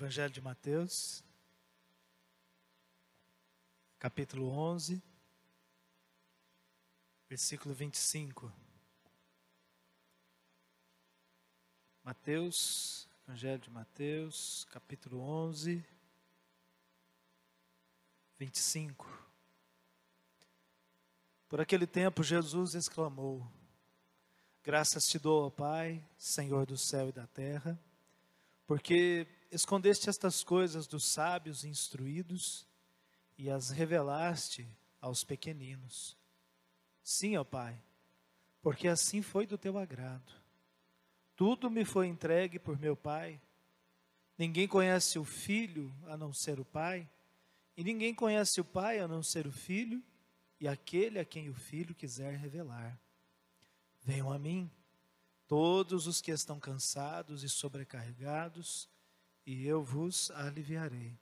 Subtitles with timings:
[0.00, 1.22] Evangelho de Mateus,
[3.98, 5.02] capítulo 11,
[7.28, 8.50] versículo 25.
[12.02, 15.84] Mateus, Evangelho de Mateus, capítulo 11,
[18.38, 19.06] 25.
[21.46, 23.46] Por aquele tempo, Jesus exclamou:
[24.64, 27.78] Graças te dou, ó Pai, Senhor do céu e da terra,
[28.66, 32.66] porque escondeste estas coisas dos sábios e instruídos
[33.36, 34.68] e as revelaste
[35.00, 36.16] aos pequeninos.
[37.02, 37.80] Sim, ó Pai,
[38.62, 40.32] porque assim foi do teu agrado.
[41.34, 43.40] Tudo me foi entregue por meu Pai.
[44.36, 47.08] Ninguém conhece o Filho a não ser o Pai,
[47.76, 50.02] e ninguém conhece o Pai a não ser o Filho
[50.60, 53.00] e aquele a quem o Filho quiser revelar.
[54.02, 54.70] Venham a mim,
[55.48, 58.88] todos os que estão cansados e sobrecarregados,
[59.50, 61.18] e eu vos aliviarei.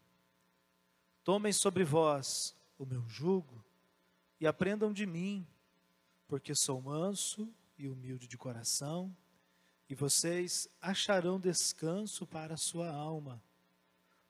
[1.24, 3.64] Tomem sobre vós o meu jugo
[4.38, 5.46] e aprendam de mim,
[6.26, 9.16] porque sou manso e humilde de coração,
[9.88, 13.42] e vocês acharão descanso para a sua alma,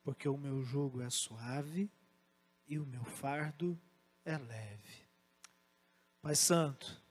[0.04, 1.90] porque o meu jugo é suave
[2.68, 3.76] e o meu fardo
[4.24, 5.08] é leve.
[6.22, 7.02] Pai Santo,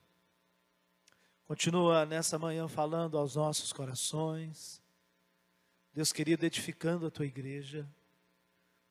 [1.44, 4.82] continua nessa manhã falando aos nossos corações,
[5.98, 7.90] Deus querido, edificando a tua igreja,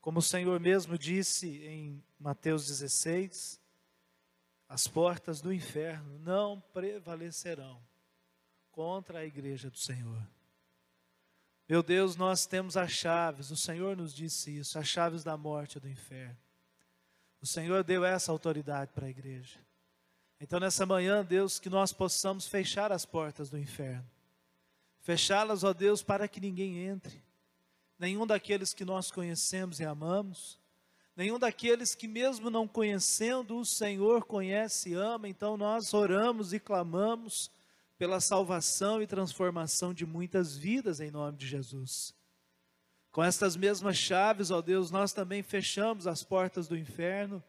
[0.01, 3.61] como o Senhor mesmo disse em Mateus 16,
[4.69, 7.81] as portas do inferno não prevalecerão
[8.73, 10.21] contra a igreja do Senhor.
[11.69, 15.77] Meu Deus, nós temos as chaves, o Senhor nos disse isso, as chaves da morte
[15.77, 16.37] e do inferno.
[17.41, 19.61] O Senhor deu essa autoridade para a igreja.
[20.41, 24.11] Então, nessa manhã, Deus, que nós possamos fechar as portas do inferno.
[25.07, 27.23] Fechá-las, ó Deus, para que ninguém entre.
[27.97, 30.59] Nenhum daqueles que nós conhecemos e amamos,
[31.15, 35.29] nenhum daqueles que, mesmo não conhecendo o Senhor, conhece e ama.
[35.29, 37.53] Então, nós oramos e clamamos
[37.97, 42.13] pela salvação e transformação de muitas vidas em nome de Jesus.
[43.13, 47.41] Com estas mesmas chaves, ó Deus, nós também fechamos as portas do inferno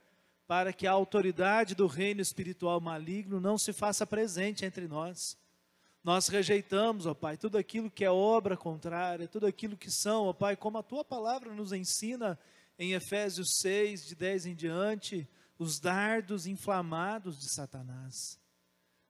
[0.45, 5.35] para que a autoridade do reino espiritual maligno não se faça presente entre nós.
[6.07, 10.31] Nós rejeitamos, ó Pai, tudo aquilo que é obra contrária, tudo aquilo que são, ó
[10.31, 12.39] Pai, como a tua palavra nos ensina
[12.79, 15.29] em Efésios 6, de 10 em diante,
[15.59, 18.39] os dardos inflamados de Satanás.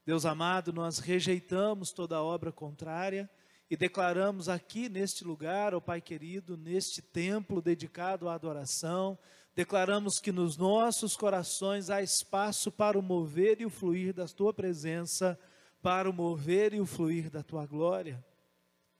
[0.07, 3.30] Deus amado, nós rejeitamos toda obra contrária
[3.69, 9.19] e declaramos aqui neste lugar, ó Pai querido, neste templo dedicado à adoração,
[9.56, 14.52] declaramos que nos nossos corações há espaço para o mover e o fluir da tua
[14.52, 15.40] presença,
[15.82, 18.24] para o mover e o fluir da tua glória.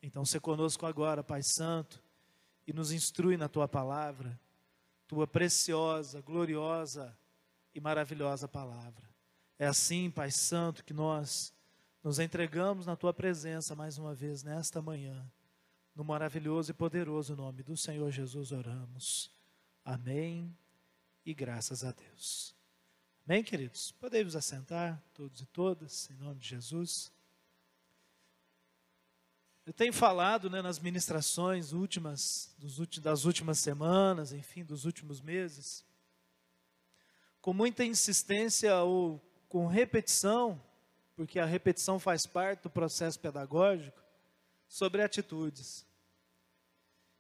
[0.02, 2.02] Então, se conosco agora, Pai Santo,
[2.66, 4.40] e nos instrui na tua palavra,
[5.08, 7.18] tua preciosa, gloriosa
[7.74, 9.08] e maravilhosa palavra.
[9.58, 11.54] É assim, Pai Santo, que nós
[12.04, 15.26] nos entregamos na tua presença mais uma vez nesta manhã.
[15.96, 19.32] No maravilhoso e poderoso nome do Senhor Jesus oramos.
[19.84, 20.56] Amém
[21.26, 22.57] e graças a Deus.
[23.30, 23.92] Amém, queridos?
[23.92, 27.12] Podemos assentar, todos e todas, em nome de Jesus.
[29.66, 32.56] Eu tenho falado né, nas ministrações últimas,
[33.02, 35.86] das últimas semanas, enfim, dos últimos meses,
[37.42, 40.64] com muita insistência ou com repetição,
[41.14, 44.02] porque a repetição faz parte do processo pedagógico,
[44.70, 45.86] sobre atitudes.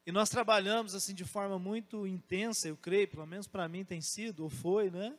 [0.06, 4.00] E nós trabalhamos assim de forma muito intensa, eu creio, pelo menos para mim tem
[4.00, 5.14] sido, ou foi, né?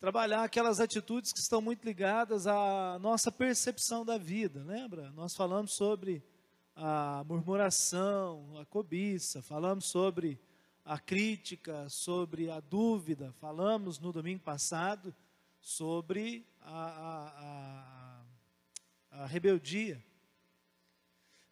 [0.00, 5.10] Trabalhar aquelas atitudes que estão muito ligadas à nossa percepção da vida, lembra?
[5.10, 6.22] Nós falamos sobre
[6.76, 10.38] a murmuração, a cobiça, falamos sobre
[10.84, 15.12] a crítica, sobre a dúvida, falamos no domingo passado
[15.60, 18.22] sobre a,
[19.10, 20.00] a, a, a rebeldia.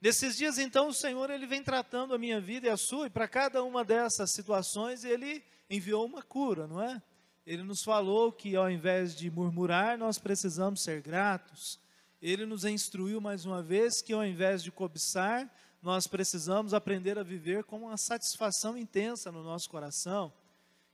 [0.01, 3.11] Nesses dias, então, o Senhor ele vem tratando a minha vida e a sua, e
[3.11, 7.03] para cada uma dessas situações ele enviou uma cura, não é?
[7.47, 11.79] Ele nos falou que ao invés de murmurar, nós precisamos ser gratos.
[12.21, 15.49] Ele nos instruiu mais uma vez que ao invés de cobiçar,
[15.81, 20.33] nós precisamos aprender a viver com uma satisfação intensa no nosso coração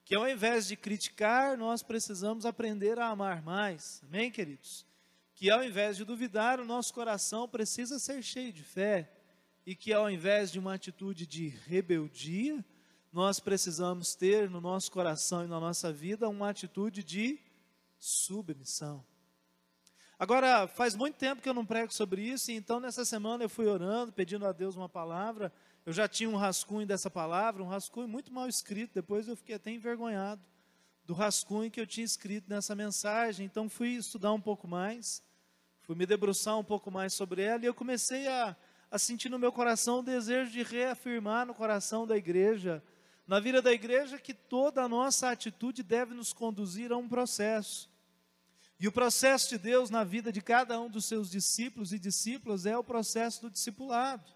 [0.04, 4.02] que ao invés de criticar, nós precisamos aprender a amar mais.
[4.06, 4.84] Amém, queridos?
[5.34, 9.10] Que ao invés de duvidar, o nosso coração precisa ser cheio de fé.
[9.64, 12.64] E que ao invés de uma atitude de rebeldia,
[13.12, 17.38] nós precisamos ter no nosso coração e na nossa vida uma atitude de
[17.99, 19.05] submissão.
[20.19, 23.67] Agora, faz muito tempo que eu não prego sobre isso, então nessa semana eu fui
[23.67, 25.53] orando, pedindo a Deus uma palavra.
[25.85, 29.56] Eu já tinha um rascunho dessa palavra, um rascunho muito mal escrito, depois eu fiquei
[29.56, 30.41] até envergonhado
[31.05, 33.44] do rascunho que eu tinha escrito nessa mensagem.
[33.47, 35.23] Então fui estudar um pouco mais,
[35.82, 38.56] fui me debruçar um pouco mais sobre ela e eu comecei a,
[38.91, 42.82] a sentir no meu coração o desejo de reafirmar no coração da igreja,
[43.32, 47.88] na vida da igreja, que toda a nossa atitude deve nos conduzir a um processo.
[48.79, 52.67] E o processo de Deus na vida de cada um dos seus discípulos e discípulas
[52.67, 54.31] é o processo do discipulado.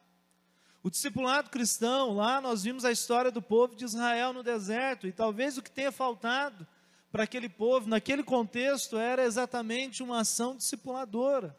[0.83, 5.13] O discipulado cristão, lá nós vimos a história do povo de Israel no deserto, e
[5.13, 6.67] talvez o que tenha faltado
[7.13, 11.55] para aquele povo, naquele contexto, era exatamente uma ação discipuladora.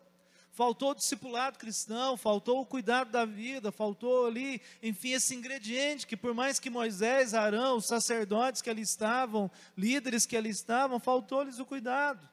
[0.57, 6.17] Faltou o discipulado cristão, faltou o cuidado da vida, faltou ali, enfim, esse ingrediente que,
[6.17, 11.59] por mais que Moisés, Arão, os sacerdotes que ali estavam, líderes que ali estavam, faltou-lhes
[11.59, 12.27] o cuidado.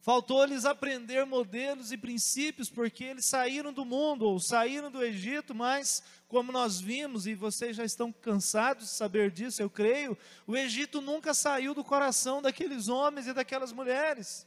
[0.00, 6.00] Faltou-lhes aprender modelos e princípios, porque eles saíram do mundo, ou saíram do Egito, mas,
[6.28, 10.16] como nós vimos, e vocês já estão cansados de saber disso, eu creio,
[10.46, 14.46] o Egito nunca saiu do coração daqueles homens e daquelas mulheres.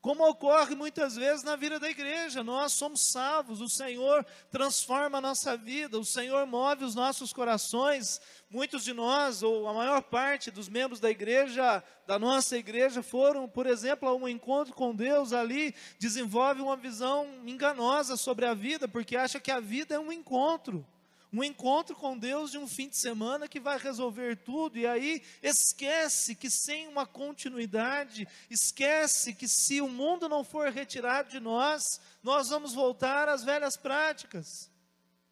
[0.00, 5.20] Como ocorre muitas vezes na vida da igreja, nós somos salvos, o Senhor transforma a
[5.20, 8.20] nossa vida, o Senhor move os nossos corações.
[8.48, 13.48] Muitos de nós, ou a maior parte dos membros da igreja, da nossa igreja, foram,
[13.48, 18.86] por exemplo, a um encontro com Deus ali, desenvolve uma visão enganosa sobre a vida,
[18.86, 20.86] porque acha que a vida é um encontro
[21.32, 25.22] um encontro com Deus de um fim de semana que vai resolver tudo, e aí
[25.42, 32.00] esquece que sem uma continuidade, esquece que se o mundo não for retirado de nós,
[32.22, 34.70] nós vamos voltar às velhas práticas.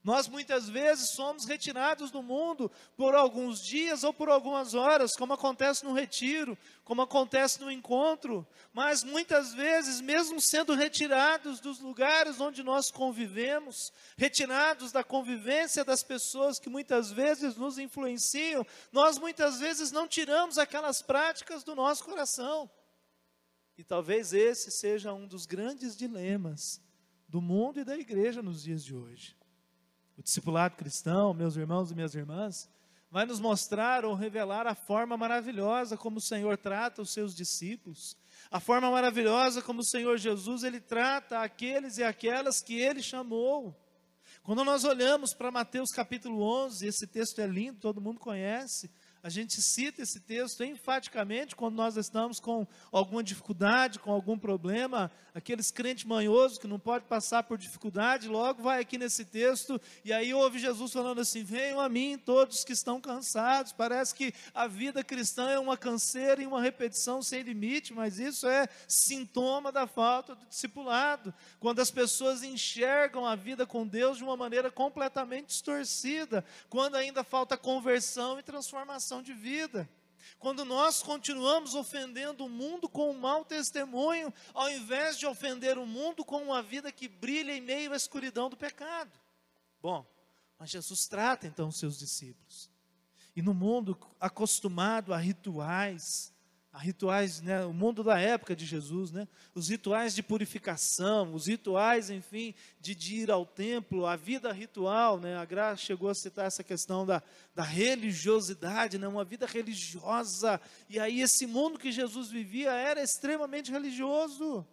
[0.06, 5.32] Nós muitas vezes somos retirados do mundo por alguns dias ou por algumas horas, como
[5.32, 12.40] acontece no retiro, como acontece no encontro, mas muitas vezes, mesmo sendo retirados dos lugares
[12.40, 19.58] onde nós convivemos, retirados da convivência das pessoas que muitas vezes nos influenciam, nós muitas
[19.58, 22.70] vezes não tiramos aquelas práticas do nosso coração.
[23.76, 26.80] E talvez esse seja um dos grandes dilemas
[27.26, 29.36] do mundo e da igreja nos dias de hoje
[30.16, 32.68] o discipulado cristão, meus irmãos e minhas irmãs,
[33.10, 38.16] vai nos mostrar ou revelar a forma maravilhosa como o Senhor trata os seus discípulos,
[38.50, 43.74] a forma maravilhosa como o Senhor Jesus ele trata aqueles e aquelas que ele chamou.
[44.42, 48.90] Quando nós olhamos para Mateus capítulo 11, esse texto é lindo, todo mundo conhece,
[49.26, 55.11] a gente cita esse texto enfaticamente quando nós estamos com alguma dificuldade, com algum problema.
[55.34, 60.12] Aqueles crentes manhosos que não pode passar por dificuldade, logo vai aqui nesse texto e
[60.12, 63.73] aí ouve Jesus falando assim: Venham a mim todos que estão cansados.
[63.73, 68.46] Parece que a vida cristã é uma canseira e uma repetição sem limite, mas isso
[68.46, 71.34] é sintoma da falta do discipulado.
[71.58, 77.25] Quando as pessoas enxergam a vida com Deus de uma maneira completamente distorcida, quando ainda
[77.25, 79.88] falta conversão e transformação de vida.
[80.38, 85.86] Quando nós continuamos ofendendo o mundo com um mau testemunho, ao invés de ofender o
[85.86, 89.12] mundo com uma vida que brilha em meio à escuridão do pecado.
[89.80, 90.06] Bom,
[90.58, 92.70] mas Jesus trata então os seus discípulos.
[93.34, 96.32] E no mundo acostumado a rituais,
[96.78, 102.11] rituais, né, o mundo da época de Jesus, né, os rituais de purificação, os rituais,
[102.11, 106.46] enfim, de, de ir ao templo, a vida ritual, né, a Graça chegou a citar
[106.46, 107.23] essa questão da,
[107.54, 113.71] da religiosidade, né, uma vida religiosa, e aí esse mundo que Jesus vivia era extremamente
[113.71, 114.66] religioso,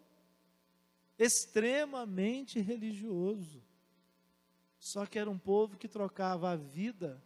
[1.18, 3.64] extremamente religioso,
[4.78, 7.22] só que era um povo que trocava a vida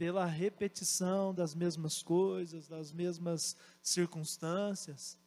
[0.00, 5.18] pela repetição das mesmas coisas, das mesmas circunstâncias.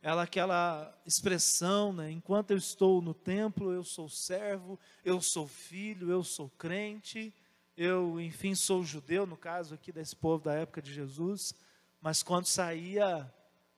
[0.00, 2.08] Ela aquela expressão, né?
[2.08, 7.34] Enquanto eu estou no templo, eu sou servo, eu sou filho, eu sou crente,
[7.76, 11.52] eu, enfim, sou judeu, no caso aqui desse povo da época de Jesus,
[12.00, 13.28] mas quando saía,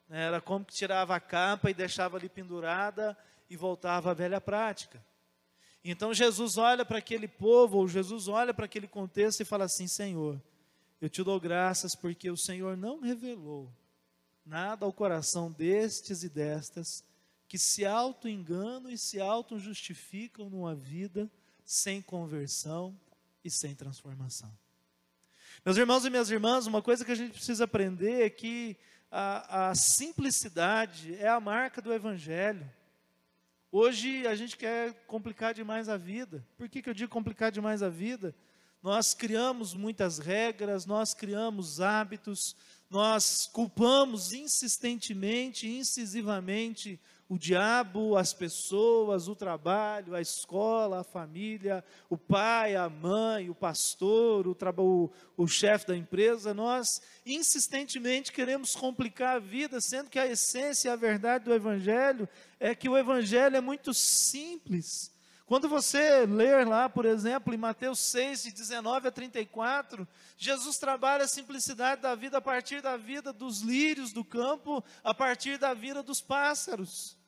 [0.06, 3.16] né, era como que tirava a capa e deixava ali pendurada
[3.48, 5.02] e voltava à velha prática.
[5.84, 9.86] Então Jesus olha para aquele povo, ou Jesus olha para aquele contexto e fala assim:
[9.86, 10.40] Senhor,
[11.00, 13.70] eu te dou graças porque o Senhor não revelou
[14.44, 17.04] nada ao coração destes e destas
[17.46, 21.30] que se auto-enganam e se auto-justificam numa vida
[21.64, 22.98] sem conversão
[23.44, 24.52] e sem transformação.
[25.64, 28.76] Meus irmãos e minhas irmãs, uma coisa que a gente precisa aprender é que
[29.10, 32.68] a, a simplicidade é a marca do Evangelho.
[33.76, 36.46] Hoje a gente quer complicar demais a vida.
[36.56, 38.32] Por que, que eu digo complicar demais a vida?
[38.80, 42.54] Nós criamos muitas regras, nós criamos hábitos,
[42.88, 52.18] nós culpamos insistentemente, incisivamente o diabo, as pessoas, o trabalho, a escola, a família, o
[52.18, 59.36] pai, a mãe, o pastor, o, o, o chefe da empresa, nós insistentemente queremos complicar
[59.36, 62.28] a vida, sendo que a essência e a verdade do Evangelho
[62.60, 65.13] é que o Evangelho é muito simples.
[65.46, 70.08] Quando você ler lá, por exemplo, em Mateus 6, de 19 a 34,
[70.38, 75.12] Jesus trabalha a simplicidade da vida a partir da vida dos lírios do campo, a
[75.12, 77.18] partir da vida dos pássaros.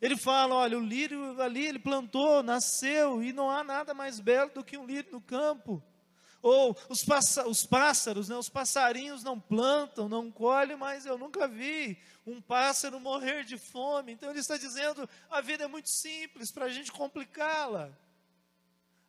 [0.00, 4.50] Ele fala: olha, o lírio ali ele plantou, nasceu, e não há nada mais belo
[4.54, 5.82] do que um lírio no campo.
[6.42, 7.06] Ou os,
[7.46, 11.96] os pássaros, né, os passarinhos não plantam, não colhem, mas eu nunca vi
[12.26, 14.12] um pássaro morrer de fome.
[14.12, 17.90] Então ele está dizendo: a vida é muito simples para a gente complicá-la.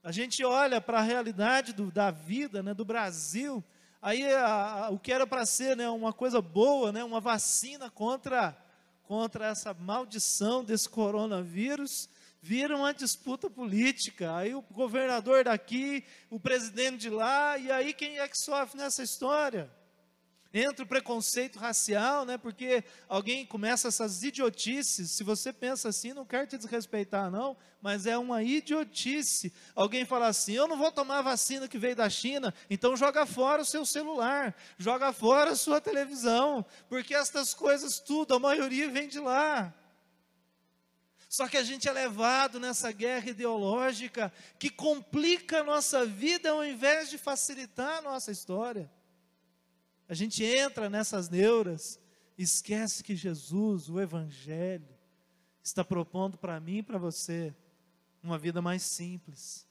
[0.03, 3.63] A gente olha para a realidade do, da vida né, do Brasil,
[4.01, 7.89] aí a, a, o que era para ser né, uma coisa boa, né, uma vacina
[7.89, 8.55] contra,
[9.03, 12.09] contra essa maldição desse coronavírus,
[12.43, 14.35] vira uma disputa política.
[14.35, 19.01] Aí o governador daqui, o presidente de lá, e aí quem é que sofre nessa
[19.01, 19.71] história?
[20.53, 22.37] Entra o preconceito racial, né?
[22.37, 25.15] Porque alguém começa essas idiotices.
[25.15, 29.51] Se você pensa assim, não quero te desrespeitar, não, mas é uma idiotice.
[29.73, 33.25] Alguém fala assim: eu não vou tomar a vacina que veio da China, então joga
[33.25, 38.91] fora o seu celular, joga fora a sua televisão, porque estas coisas tudo, a maioria
[38.91, 39.73] vem de lá.
[41.33, 46.63] Só que a gente é levado nessa guerra ideológica que complica a nossa vida ao
[46.63, 48.87] invés de facilitar a nossa história.
[50.07, 51.99] A gente entra nessas neuras,
[52.37, 54.87] esquece que Jesus, o Evangelho,
[55.63, 57.51] está propondo para mim e para você
[58.21, 59.67] uma vida mais simples,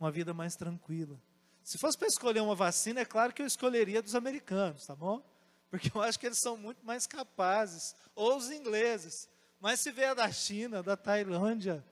[0.00, 1.22] uma vida mais tranquila.
[1.62, 5.24] Se fosse para escolher uma vacina, é claro que eu escolheria dos americanos, tá bom?
[5.70, 9.28] Porque eu acho que eles são muito mais capazes, ou os ingleses.
[9.60, 11.84] Mas se vier da China, da Tailândia,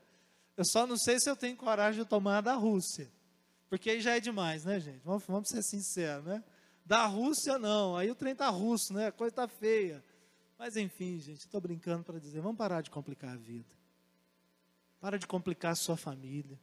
[0.56, 3.10] eu só não sei se eu tenho coragem de tomar da Rússia.
[3.68, 5.00] Porque aí já é demais, né, gente?
[5.04, 6.44] Vamos, vamos ser sinceros, né?
[6.84, 7.96] Da Rússia, não.
[7.96, 9.08] Aí o trem está russo, né?
[9.08, 10.04] A coisa está feia.
[10.58, 13.74] Mas enfim, gente, estou brincando para dizer, vamos parar de complicar a vida.
[15.00, 16.58] Para de complicar a sua família.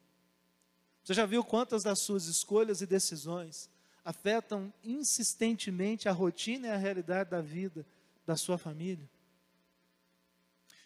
[1.03, 3.69] Você já viu quantas das suas escolhas e decisões
[4.03, 7.85] afetam insistentemente a rotina e a realidade da vida
[8.25, 9.09] da sua família?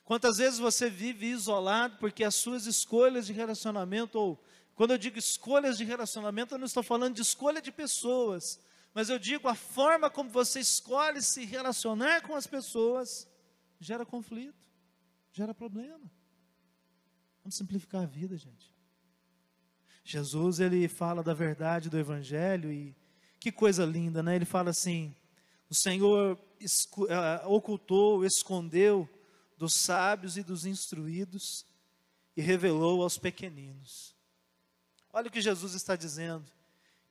[0.05, 4.41] Quantas vezes você vive isolado porque as suas escolhas de relacionamento, ou
[4.75, 8.59] quando eu digo escolhas de relacionamento, eu não estou falando de escolha de pessoas,
[8.93, 13.27] mas eu digo a forma como você escolhe se relacionar com as pessoas
[13.79, 14.69] gera conflito,
[15.33, 16.09] gera problema.
[17.43, 18.73] Vamos simplificar a vida, gente.
[20.03, 22.95] Jesus, ele fala da verdade do Evangelho e
[23.39, 24.35] que coisa linda, né?
[24.35, 25.15] Ele fala assim:
[25.67, 29.09] o Senhor uh, ocultou, escondeu
[29.57, 31.65] dos sábios e dos instruídos
[32.35, 34.15] e revelou aos pequeninos.
[35.11, 36.51] Olha o que Jesus está dizendo: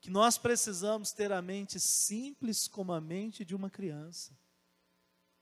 [0.00, 4.36] que nós precisamos ter a mente simples como a mente de uma criança.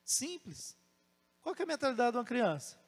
[0.05, 0.77] Simples.
[1.41, 2.81] Qual é a mentalidade de uma criança?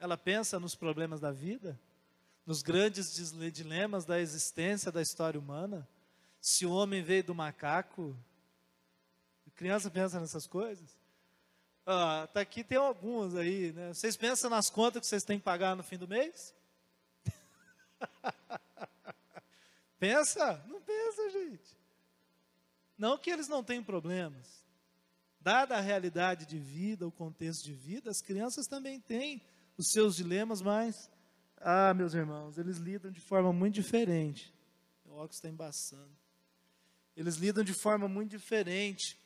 [0.00, 1.80] Ela pensa nos problemas da vida,
[2.44, 3.14] nos grandes
[3.52, 5.88] dilemas da existência, da história humana.
[6.40, 8.18] Se o homem veio do macaco,
[9.46, 10.98] a criança pensa nessas coisas.
[11.86, 13.92] Ah, tá aqui tem alguns aí, né?
[13.92, 16.54] Vocês pensam nas contas que vocês têm que pagar no fim do mês?
[19.98, 20.64] pensa?
[20.66, 21.76] Não pensa, gente.
[22.96, 24.64] Não que eles não tenham problemas.
[25.38, 29.42] Dada a realidade de vida, o contexto de vida, as crianças também têm
[29.76, 31.10] os seus dilemas, mas,
[31.58, 34.54] ah, meus irmãos, eles lidam de forma muito diferente.
[35.04, 36.16] O óculos está embaçando.
[37.14, 39.18] Eles lidam de forma muito diferente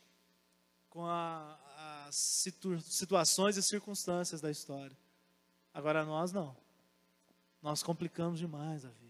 [0.89, 1.57] com a,
[2.09, 4.97] as situ situações e circunstâncias da história.
[5.71, 6.57] Agora nós não.
[7.61, 9.08] Nós complicamos demais a vida.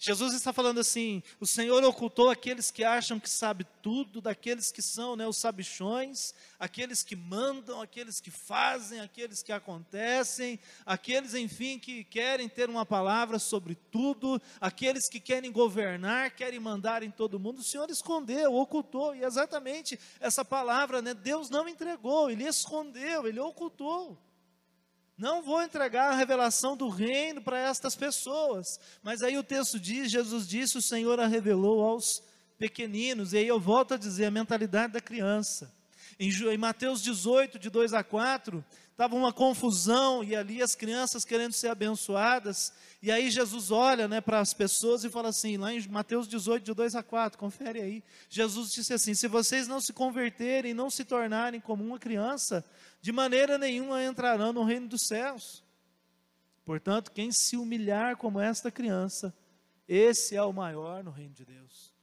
[0.00, 4.80] Jesus está falando assim: o Senhor ocultou aqueles que acham que sabe tudo, daqueles que
[4.80, 11.80] são né, os sabichões, aqueles que mandam, aqueles que fazem, aqueles que acontecem, aqueles, enfim,
[11.80, 17.40] que querem ter uma palavra sobre tudo, aqueles que querem governar, querem mandar em todo
[17.40, 17.58] mundo.
[17.58, 23.40] O Senhor escondeu, ocultou, e exatamente essa palavra, né, Deus não entregou, Ele escondeu, Ele
[23.40, 24.16] ocultou.
[25.18, 28.78] Não vou entregar a revelação do reino para estas pessoas.
[29.02, 32.22] Mas aí o texto diz: Jesus disse, o Senhor a revelou aos
[32.56, 33.32] pequeninos.
[33.32, 35.74] E aí eu volto a dizer a mentalidade da criança.
[36.20, 38.64] Em, Mateus 18, de 2 a 4,
[38.98, 42.72] estava uma confusão e ali as crianças querendo ser abençoadas.
[43.00, 46.64] E aí Jesus olha né, para as pessoas e fala assim, lá em Mateus 18,
[46.64, 48.04] de 2 a 4, confere aí.
[48.28, 52.64] Jesus disse assim: Se vocês não se converterem, não se tornarem como uma criança,
[53.00, 55.62] de maneira nenhuma entrarão no reino dos céus.
[56.64, 59.32] Portanto, quem se humilhar como esta criança,
[59.86, 61.94] esse é o maior no reino de Deus.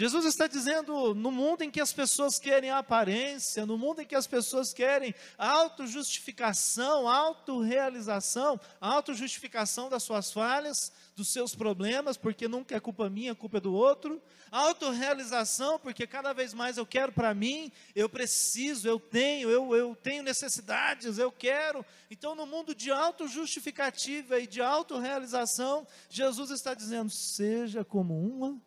[0.00, 4.14] Jesus está dizendo: no mundo em que as pessoas querem aparência, no mundo em que
[4.14, 12.80] as pessoas querem autojustificação, autorrealização, autojustificação das suas falhas, dos seus problemas, porque nunca é
[12.80, 17.70] culpa minha, é culpa do outro, autorrealização, porque cada vez mais eu quero para mim,
[17.94, 21.84] eu preciso, eu tenho, eu, eu tenho necessidades, eu quero.
[22.10, 28.58] Então, no mundo de autojustificativa e de autorrealização, Jesus está dizendo: seja como uma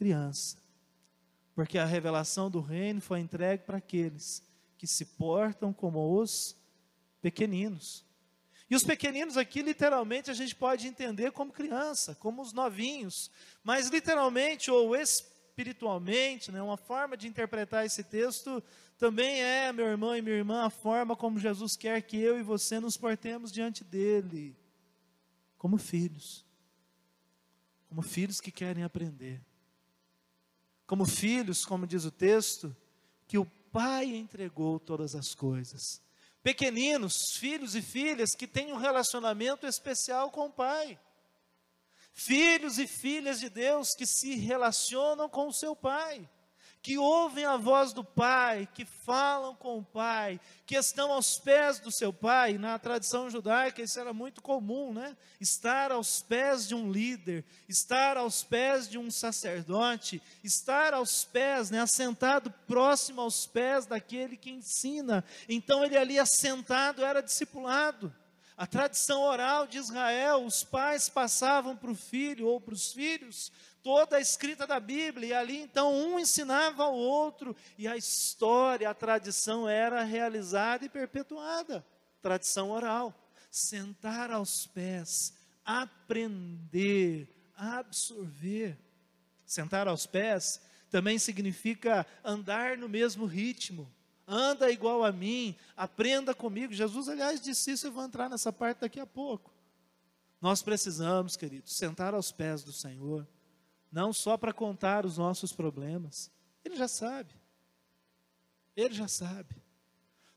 [0.00, 0.56] criança.
[1.54, 4.42] Porque a revelação do reino foi entregue para aqueles
[4.78, 6.56] que se portam como os
[7.20, 8.02] pequeninos.
[8.70, 13.30] E os pequeninos aqui, literalmente, a gente pode entender como criança, como os novinhos,
[13.62, 18.62] mas literalmente ou espiritualmente, né, uma forma de interpretar esse texto
[18.96, 22.42] também é, meu irmão e minha irmã, a forma como Jesus quer que eu e
[22.42, 24.56] você nos portemos diante dele,
[25.58, 26.46] como filhos,
[27.86, 29.42] como filhos que querem aprender
[30.90, 32.76] como filhos, como diz o texto,
[33.28, 36.02] que o Pai entregou todas as coisas.
[36.42, 40.98] Pequeninos, filhos e filhas que têm um relacionamento especial com o Pai.
[42.12, 46.28] Filhos e filhas de Deus que se relacionam com o seu Pai
[46.82, 51.78] que ouvem a voz do Pai, que falam com o Pai, que estão aos pés
[51.78, 52.56] do seu Pai.
[52.56, 55.14] Na tradição judaica isso era muito comum, né?
[55.38, 61.70] Estar aos pés de um líder, estar aos pés de um sacerdote, estar aos pés,
[61.70, 61.80] né?
[61.80, 65.22] Assentado próximo aos pés daquele que ensina.
[65.48, 68.14] Então ele ali assentado era discipulado.
[68.56, 73.50] A tradição oral de Israel, os pais passavam para o filho ou para os filhos
[73.82, 78.88] toda a escrita da Bíblia, e ali então um ensinava ao outro, e a história,
[78.88, 81.84] a tradição era realizada e perpetuada
[82.20, 83.14] tradição oral.
[83.50, 85.34] Sentar aos pés,
[85.64, 88.78] aprender, absorver.
[89.44, 90.60] Sentar aos pés
[90.90, 93.90] também significa andar no mesmo ritmo.
[94.26, 96.72] Anda igual a mim, aprenda comigo.
[96.72, 99.52] Jesus, aliás, disse isso, eu vou entrar nessa parte daqui a pouco.
[100.40, 103.26] Nós precisamos, queridos, sentar aos pés do Senhor
[103.90, 106.30] não só para contar os nossos problemas,
[106.64, 107.34] ele já sabe.
[108.76, 109.56] Ele já sabe.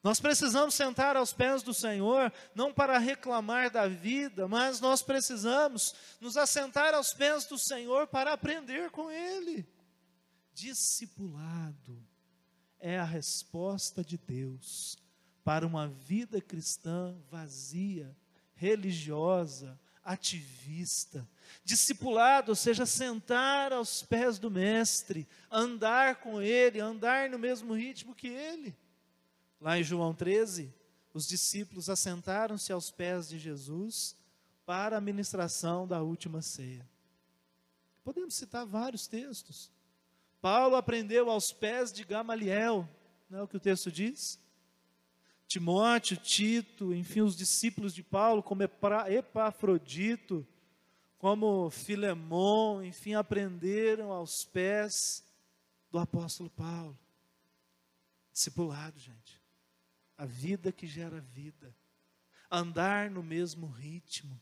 [0.01, 5.95] Nós precisamos sentar aos pés do Senhor, não para reclamar da vida, mas nós precisamos
[6.19, 9.65] nos assentar aos pés do Senhor para aprender com Ele.
[10.53, 12.05] Discipulado
[12.79, 14.97] é a resposta de Deus
[15.41, 18.13] para uma vida cristã vazia,
[18.55, 21.27] religiosa, ativista.
[21.63, 28.15] Discipulado, ou seja, sentar aos pés do Mestre, andar com Ele, andar no mesmo ritmo
[28.15, 28.75] que Ele.
[29.61, 30.73] Lá em João 13,
[31.13, 34.15] os discípulos assentaram-se aos pés de Jesus
[34.65, 36.87] para a ministração da última ceia.
[38.03, 39.71] Podemos citar vários textos.
[40.41, 42.89] Paulo aprendeu aos pés de Gamaliel,
[43.29, 44.37] não é o que o texto diz?
[45.53, 50.47] Timóteo, Tito, enfim, os discípulos de Paulo, como Epafrodito,
[51.19, 55.23] como Filemon, enfim, aprenderam aos pés
[55.91, 56.97] do apóstolo Paulo.
[58.31, 59.39] Discipulado, gente.
[60.17, 61.71] A vida que gera vida.
[62.49, 64.41] Andar no mesmo ritmo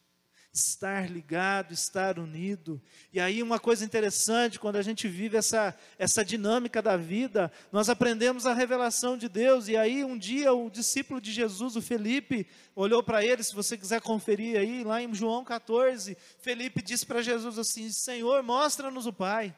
[0.53, 2.81] estar ligado, estar unido.
[3.13, 7.87] E aí uma coisa interessante, quando a gente vive essa, essa dinâmica da vida, nós
[7.87, 9.67] aprendemos a revelação de Deus.
[9.67, 13.77] E aí um dia o discípulo de Jesus, o Felipe, olhou para ele, se você
[13.77, 19.13] quiser conferir aí, lá em João 14, Felipe disse para Jesus assim: Senhor, mostra-nos o
[19.13, 19.55] Pai.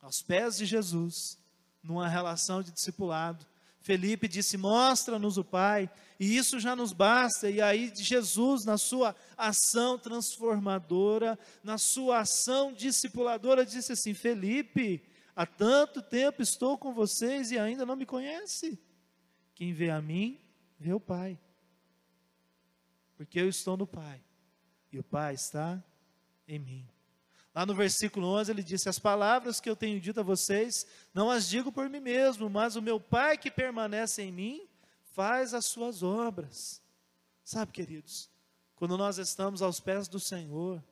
[0.00, 1.38] Aos pés de Jesus,
[1.82, 3.51] numa relação de discipulado.
[3.82, 7.50] Felipe disse: Mostra-nos o Pai, e isso já nos basta.
[7.50, 15.02] E aí, Jesus, na sua ação transformadora, na sua ação discipuladora, disse assim: Felipe,
[15.34, 18.78] há tanto tempo estou com vocês e ainda não me conhece.
[19.54, 20.40] Quem vê a mim,
[20.78, 21.38] vê o Pai,
[23.16, 24.22] porque eu estou no Pai,
[24.92, 25.82] e o Pai está
[26.46, 26.88] em mim.
[27.54, 31.30] Lá no versículo 11 ele disse: As palavras que eu tenho dito a vocês, não
[31.30, 34.68] as digo por mim mesmo, mas o meu Pai que permanece em mim,
[35.12, 36.82] faz as suas obras.
[37.44, 38.30] Sabe, queridos,
[38.74, 40.82] quando nós estamos aos pés do Senhor,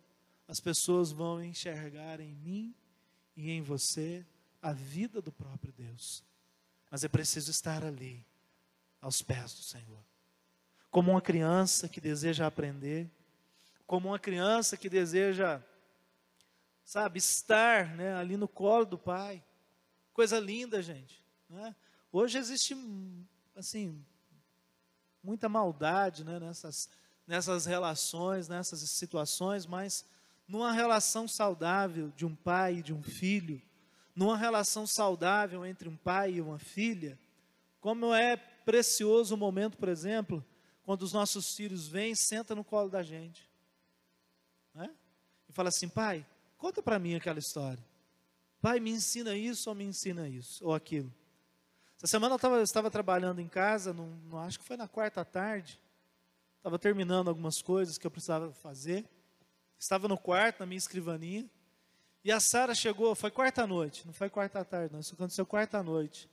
[0.46, 2.74] as pessoas vão enxergar em mim
[3.36, 4.26] e em você
[4.60, 6.22] a vida do próprio Deus.
[6.90, 8.24] Mas é preciso estar ali,
[9.00, 10.04] aos pés do Senhor.
[10.90, 13.08] como uma criança que deseja aprender,
[13.86, 15.62] como uma criança que deseja,
[16.90, 19.40] sabe, estar né, ali no colo do pai.
[20.12, 21.24] Coisa linda, gente.
[21.48, 21.72] Né?
[22.10, 22.76] Hoje existe,
[23.54, 24.04] assim,
[25.22, 26.90] muita maldade né, nessas,
[27.28, 30.04] nessas relações, nessas situações, mas
[30.48, 33.62] numa relação saudável de um pai e de um filho,
[34.12, 37.16] numa relação saudável entre um pai e uma filha,
[37.80, 40.44] como é precioso o momento, por exemplo,
[40.82, 43.48] quando os nossos filhos vêm, senta no colo da gente,
[44.74, 44.92] né?
[45.48, 46.26] e fala assim, pai,
[46.60, 47.82] conta para mim aquela história.
[48.60, 51.12] Pai, me ensina isso ou me ensina isso ou aquilo.
[51.96, 55.24] Essa semana eu, tava, eu estava trabalhando em casa, num, acho que foi na quarta
[55.24, 55.80] tarde,
[56.58, 59.08] estava terminando algumas coisas que eu precisava fazer.
[59.78, 61.48] Estava no quarto, na minha escrivaninha,
[62.22, 65.82] e a Sara chegou, foi quarta noite, não foi quarta tarde, não, isso aconteceu quarta
[65.82, 66.28] noite.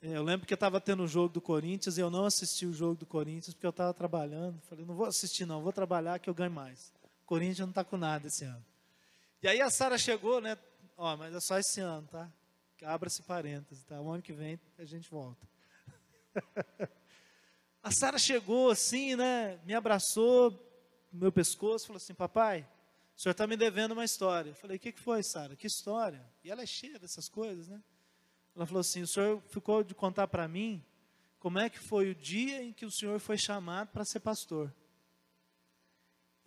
[0.00, 2.64] É, eu lembro que eu estava tendo o jogo do Corinthians e eu não assisti
[2.64, 4.60] o jogo do Corinthians porque eu estava trabalhando.
[4.60, 6.92] Falei, não vou assistir não, vou trabalhar que eu ganho mais.
[7.26, 8.64] Corinthians não está com nada esse ano.
[9.42, 10.58] E aí a Sara chegou, né?
[10.96, 12.30] Ó, mas é só esse ano, tá?
[12.84, 14.00] Abra-se parênteses, tá?
[14.00, 15.46] O ano que vem a gente volta.
[17.82, 19.58] a Sara chegou assim, né?
[19.64, 20.50] Me abraçou
[21.12, 22.68] no meu pescoço, falou assim, papai,
[23.16, 24.50] o senhor está me devendo uma história.
[24.50, 25.56] Eu falei, o que, que foi, Sara?
[25.56, 26.24] Que história?
[26.42, 27.82] E ela é cheia dessas coisas, né?
[28.58, 30.84] Ela falou assim: o senhor ficou de contar para mim
[31.38, 34.74] como é que foi o dia em que o senhor foi chamado para ser pastor.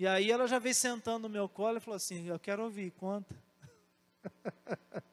[0.02, 2.90] E aí ela já veio sentando no meu colo e falou assim: Eu quero ouvir,
[2.92, 3.36] conta.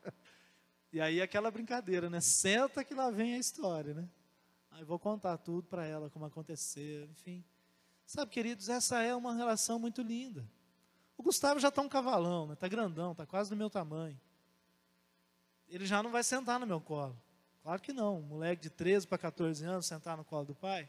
[0.90, 2.20] e aí aquela brincadeira, né?
[2.20, 4.08] Senta que lá vem a história, né?
[4.70, 7.44] Aí vou contar tudo para ela, como aconteceu, enfim.
[8.06, 10.48] Sabe, queridos, essa é uma relação muito linda.
[11.18, 12.56] O Gustavo já está um cavalão, está né?
[12.56, 14.18] Tá grandão, está quase do meu tamanho
[15.68, 17.16] ele já não vai sentar no meu colo.
[17.62, 20.88] Claro que não, um moleque de 13 para 14 anos sentar no colo do pai.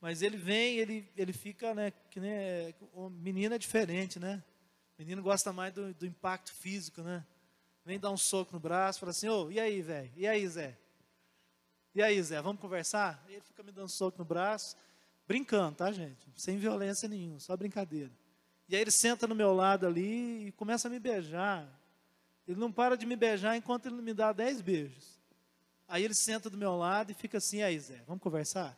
[0.00, 4.42] Mas ele vem, ele, ele fica, né, que nem, o menino é diferente, né?
[4.96, 7.24] O menino gosta mais do, do impacto físico, né?
[7.84, 10.10] Vem dar um soco no braço, fala assim, ô, oh, e aí, velho?
[10.16, 10.76] E aí, Zé?
[11.94, 13.24] E aí, Zé, vamos conversar?
[13.28, 14.76] Ele fica me dando soco no braço,
[15.26, 16.28] brincando, tá, gente?
[16.36, 18.10] Sem violência nenhuma, só brincadeira.
[18.68, 21.68] E aí ele senta no meu lado ali e começa a me beijar.
[22.46, 25.16] Ele não para de me beijar enquanto ele não me dá dez beijos.
[25.88, 28.76] Aí ele senta do meu lado e fica assim, aí Zé, vamos conversar?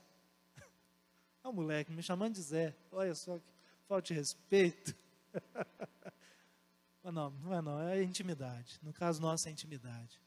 [1.49, 2.77] Olha o moleque me chamando de Zé.
[2.93, 3.45] Olha só que
[3.87, 4.95] falta de respeito.
[7.03, 8.79] Mas não, não é não, é intimidade.
[8.83, 10.21] No caso nosso é intimidade.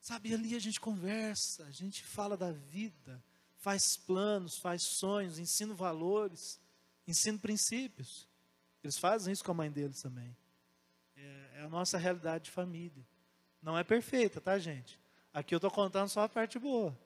[0.00, 3.22] Sabe, ali a gente conversa, a gente fala da vida,
[3.58, 6.58] faz planos, faz sonhos, ensina valores,
[7.06, 8.26] ensina princípios.
[8.82, 10.34] Eles fazem isso com a mãe deles também.
[11.16, 13.06] É a nossa realidade de família.
[13.60, 14.98] Não é perfeita, tá, gente?
[15.34, 16.98] Aqui eu estou contando só a parte boa.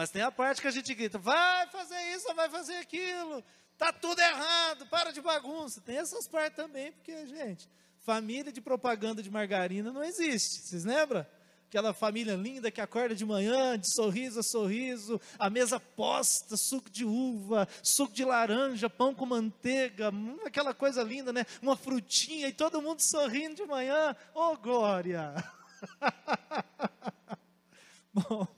[0.00, 3.44] Mas tem a parte que a gente grita, vai fazer isso, vai fazer aquilo,
[3.76, 5.82] tá tudo errado, para de bagunça.
[5.82, 10.62] Tem essas partes também, porque, gente, família de propaganda de margarina não existe.
[10.62, 11.26] Vocês lembram?
[11.68, 16.88] aquela família linda que acorda de manhã, de sorriso a sorriso, a mesa posta, suco
[16.88, 21.44] de uva, suco de laranja, pão com manteiga, hum, aquela coisa linda, né?
[21.60, 24.16] Uma frutinha e todo mundo sorrindo de manhã.
[24.34, 25.34] Oh, glória!
[28.12, 28.48] Bom,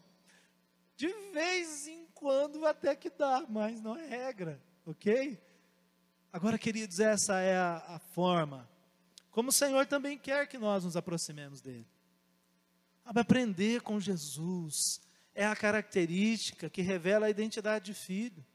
[1.02, 5.36] de vez em quando até que dá, mas não é regra, ok?
[6.32, 8.70] Agora, queridos, essa é a, a forma
[9.28, 11.88] como o Senhor também quer que nós nos aproximemos dele.
[13.04, 15.00] Aprender com Jesus
[15.34, 18.46] é a característica que revela a identidade de filho.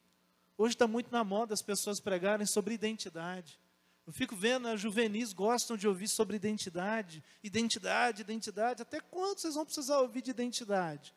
[0.57, 3.59] Hoje está muito na moda as pessoas pregarem sobre identidade.
[4.05, 8.83] Eu fico vendo, as juvenis gostam de ouvir sobre identidade, identidade, identidade.
[8.83, 11.13] Até quando vocês vão precisar ouvir de identidade?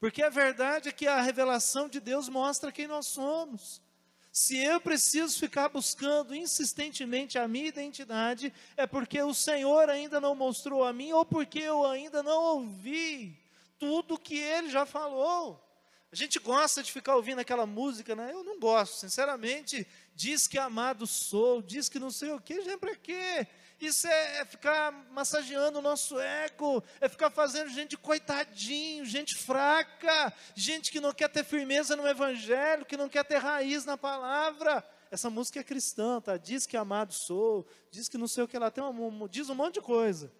[0.00, 3.82] Porque a verdade é que a revelação de Deus mostra quem nós somos.
[4.30, 10.34] Se eu preciso ficar buscando insistentemente a minha identidade, é porque o Senhor ainda não
[10.34, 13.36] mostrou a mim ou porque eu ainda não ouvi
[13.78, 15.64] tudo que ele já falou.
[16.10, 18.30] A gente gosta de ficar ouvindo aquela música, né?
[18.32, 19.86] Eu não gosto, sinceramente.
[20.14, 23.46] Diz que amado sou, diz que não sei o quê, gente, para quê?
[23.80, 30.32] Isso é, é, ficar massageando o nosso ego, é ficar fazendo gente coitadinho, gente fraca,
[30.54, 34.84] gente que não quer ter firmeza no evangelho, que não quer ter raiz na palavra.
[35.12, 36.36] Essa música é cristã, tá?
[36.36, 38.82] Diz que amado sou, diz que não sei o que ela tem,
[39.30, 40.32] diz um monte de coisa.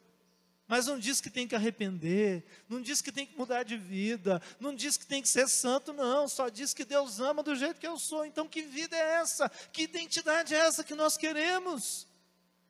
[0.66, 4.42] Mas não diz que tem que arrepender, não diz que tem que mudar de vida,
[4.58, 7.80] não diz que tem que ser santo, não, só diz que Deus ama do jeito
[7.80, 8.26] que eu sou.
[8.26, 9.48] Então, que vida é essa?
[9.72, 12.07] Que identidade é essa que nós queremos?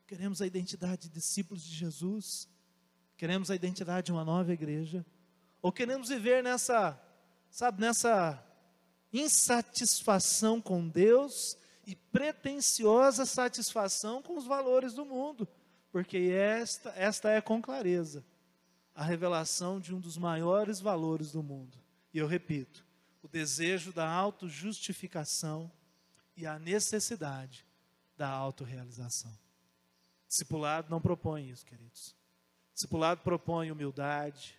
[0.09, 2.49] Queremos a identidade de discípulos de Jesus?
[3.15, 5.05] Queremos a identidade de uma nova igreja?
[5.61, 6.99] Ou queremos viver nessa,
[7.51, 8.43] sabe, nessa
[9.13, 15.47] insatisfação com Deus e pretensiosa satisfação com os valores do mundo,
[15.93, 18.25] porque esta, esta é com clareza
[18.95, 21.77] a revelação de um dos maiores valores do mundo.
[22.15, 22.83] E eu repito,
[23.23, 25.71] o desejo da autojustificação
[26.35, 27.67] e a necessidade
[28.17, 29.39] da autorrealização.
[30.29, 32.15] Discipulado não propõe isso, queridos.
[32.75, 34.59] Discipulado propõe humildade,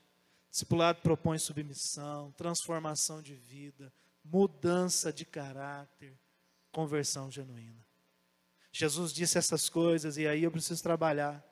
[0.50, 3.94] discipulado propõe submissão, transformação de vida,
[4.26, 6.18] mudança de caráter,
[6.72, 7.86] conversão genuína.
[8.72, 11.44] Jesus disse essas coisas e aí eu preciso trabalhar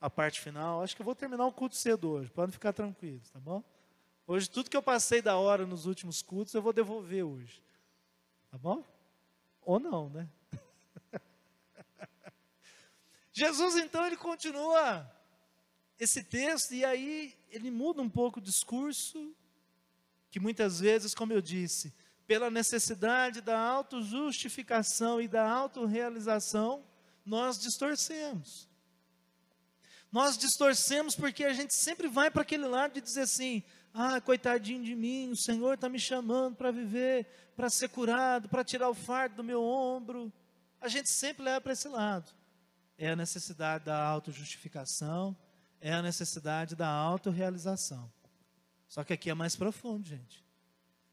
[0.00, 0.82] a parte final.
[0.82, 3.62] Acho que eu vou terminar o culto cedo hoje, podem ficar tranquilos, tá bom?
[4.26, 7.62] Hoje, tudo que eu passei da hora nos últimos cultos, eu vou devolver hoje.
[8.50, 8.84] Tá bom?
[9.62, 10.28] Ou não, né?
[13.32, 15.10] Jesus, então, ele continua
[15.98, 19.34] esse texto e aí ele muda um pouco o discurso,
[20.30, 21.94] que muitas vezes, como eu disse,
[22.26, 26.84] pela necessidade da autojustificação e da autorrealização,
[27.24, 28.68] nós distorcemos.
[30.10, 33.62] Nós distorcemos porque a gente sempre vai para aquele lado de dizer assim:
[33.94, 38.64] ah, coitadinho de mim, o Senhor está me chamando para viver, para ser curado, para
[38.64, 40.32] tirar o fardo do meu ombro.
[40.80, 42.30] A gente sempre leva para esse lado.
[43.02, 45.36] É a necessidade da autojustificação,
[45.80, 48.08] é a necessidade da autorrealização.
[48.88, 50.44] Só que aqui é mais profundo, gente.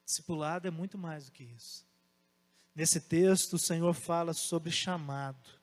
[0.05, 1.83] Discipulado é muito mais do que isso.
[2.75, 5.57] Nesse texto, o Senhor fala sobre chamado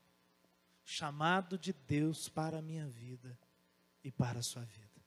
[0.85, 3.39] chamado de Deus para a minha vida
[4.03, 5.01] e para a sua vida.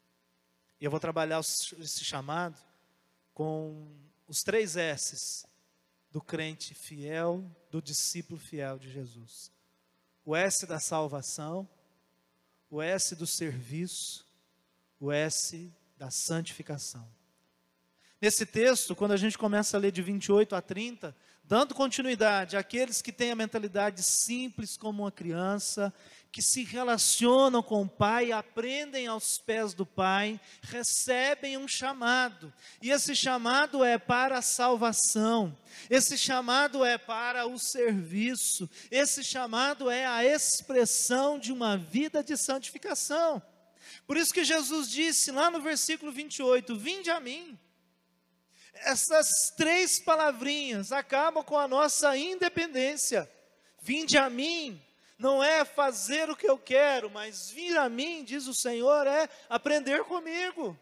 [0.79, 2.57] E eu vou trabalhar esse chamado
[3.33, 3.91] com
[4.25, 5.45] os três S's
[6.11, 9.51] do crente fiel, do discípulo fiel de Jesus:
[10.29, 11.67] o S da salvação,
[12.69, 14.23] o S do serviço,
[14.99, 17.11] o S da santificação.
[18.21, 23.01] Nesse texto, quando a gente começa a ler de 28 a 30, dando continuidade àqueles
[23.01, 25.93] que têm a mentalidade simples como uma criança,
[26.29, 32.53] que se relacionam com o Pai, aprendem aos pés do Pai, recebem um chamado.
[32.81, 35.57] E esse chamado é para a salvação,
[35.89, 42.35] esse chamado é para o serviço, esse chamado é a expressão de uma vida de
[42.35, 43.41] santificação.
[44.05, 47.57] Por isso que Jesus disse lá no versículo 28: Vinde a mim
[48.83, 53.29] essas três palavrinhas acabam com a nossa independência.
[53.81, 54.81] Vinde a mim,
[55.17, 59.29] não é fazer o que eu quero, mas vir a mim, diz o Senhor, é
[59.49, 60.77] aprender comigo.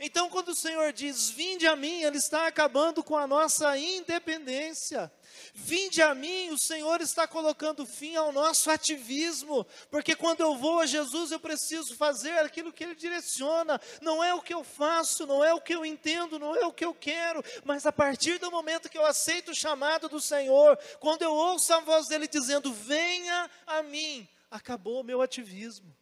[0.00, 5.12] Então, quando o Senhor diz, vinde a mim, Ele está acabando com a nossa independência.
[5.52, 10.78] Vinde a mim, o Senhor está colocando fim ao nosso ativismo, porque quando eu vou
[10.78, 15.26] a Jesus, eu preciso fazer aquilo que Ele direciona, não é o que eu faço,
[15.26, 18.38] não é o que eu entendo, não é o que eu quero, mas a partir
[18.38, 22.28] do momento que eu aceito o chamado do Senhor, quando eu ouço a voz dEle
[22.28, 25.92] dizendo: Venha a mim, acabou o meu ativismo.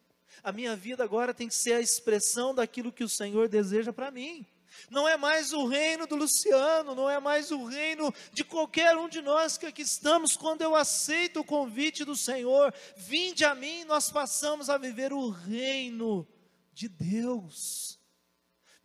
[0.47, 4.09] A minha vida agora tem que ser a expressão daquilo que o Senhor deseja para
[4.09, 4.45] mim.
[4.89, 9.09] Não é mais o reino do Luciano, não é mais o reino de qualquer um
[9.09, 10.37] de nós que aqui estamos.
[10.37, 15.27] Quando eu aceito o convite do Senhor, vinde a mim, nós passamos a viver o
[15.27, 16.25] reino
[16.73, 17.96] de Deus.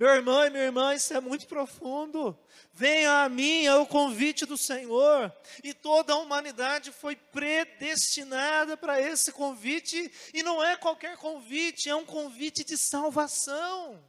[0.03, 2.37] Meu irmão e minha irmã, isso é muito profundo.
[2.75, 5.33] Venha a mim, é o convite do Senhor.
[5.63, 11.95] E toda a humanidade foi predestinada para esse convite, e não é qualquer convite, é
[11.95, 14.03] um convite de salvação.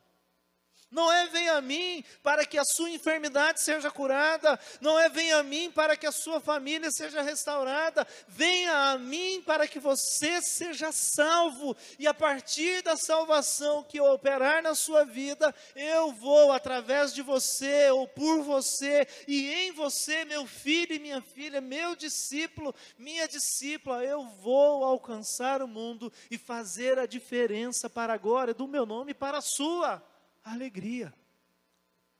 [0.93, 5.37] Não é venha a mim para que a sua enfermidade seja curada, não é venha
[5.37, 10.39] a mim para que a sua família seja restaurada, venha a mim para que você
[10.39, 16.51] seja salvo, e a partir da salvação que eu operar na sua vida, eu vou
[16.51, 21.95] através de você ou por você e em você, meu filho e minha filha, meu
[21.95, 28.53] discípulo, minha discípula, eu vou alcançar o mundo e fazer a diferença para a glória
[28.53, 30.12] do meu nome para a sua
[30.43, 31.13] a alegria.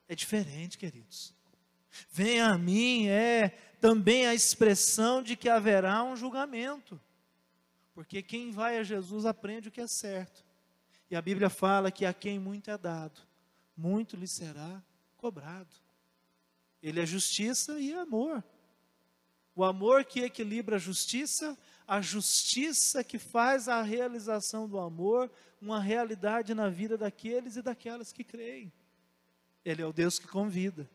[0.08, 1.34] É diferente, queridos.
[2.10, 7.00] Venha a mim é também a expressão de que haverá um julgamento.
[7.94, 10.44] Porque quem vai a Jesus aprende o que é certo.
[11.10, 13.22] E a Bíblia fala que a quem muito é dado,
[13.78, 14.82] muito lhe será
[15.16, 15.76] cobrado.
[16.82, 18.44] Ele é justiça e amor.
[19.56, 25.80] O amor que equilibra a justiça, a justiça que faz a realização do amor uma
[25.80, 28.72] realidade na vida daqueles e daquelas que creem.
[29.64, 30.90] Ele é o Deus que convida,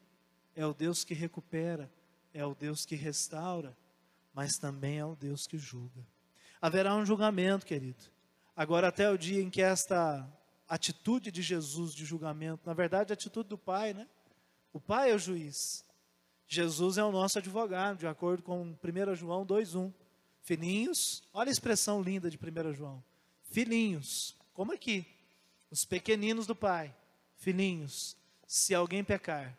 [0.55, 1.91] é o Deus que recupera,
[2.35, 3.77] é o Deus que restaura,
[4.35, 6.07] mas também é o Deus que julga.
[6.61, 8.05] Haverá um julgamento, querido.
[8.55, 10.29] Agora, até o dia em que esta
[10.69, 14.07] atitude de Jesus de julgamento, na verdade, a atitude do Pai, né?
[14.73, 15.85] O Pai é o juiz.
[16.47, 19.93] Jesus é o nosso advogado, de acordo com 1 João 2,1.
[20.43, 23.03] Filhinhos, olha a expressão linda de 1 João.
[23.43, 25.07] Filhinhos, como aqui,
[25.71, 26.95] os pequeninos do Pai,
[27.37, 29.57] filhinhos, se alguém pecar,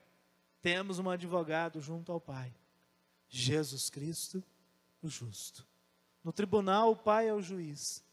[0.61, 2.53] temos um advogado junto ao Pai,
[3.29, 4.43] Jesus Cristo,
[5.01, 5.65] o justo.
[6.23, 8.03] No tribunal, o Pai é o juiz,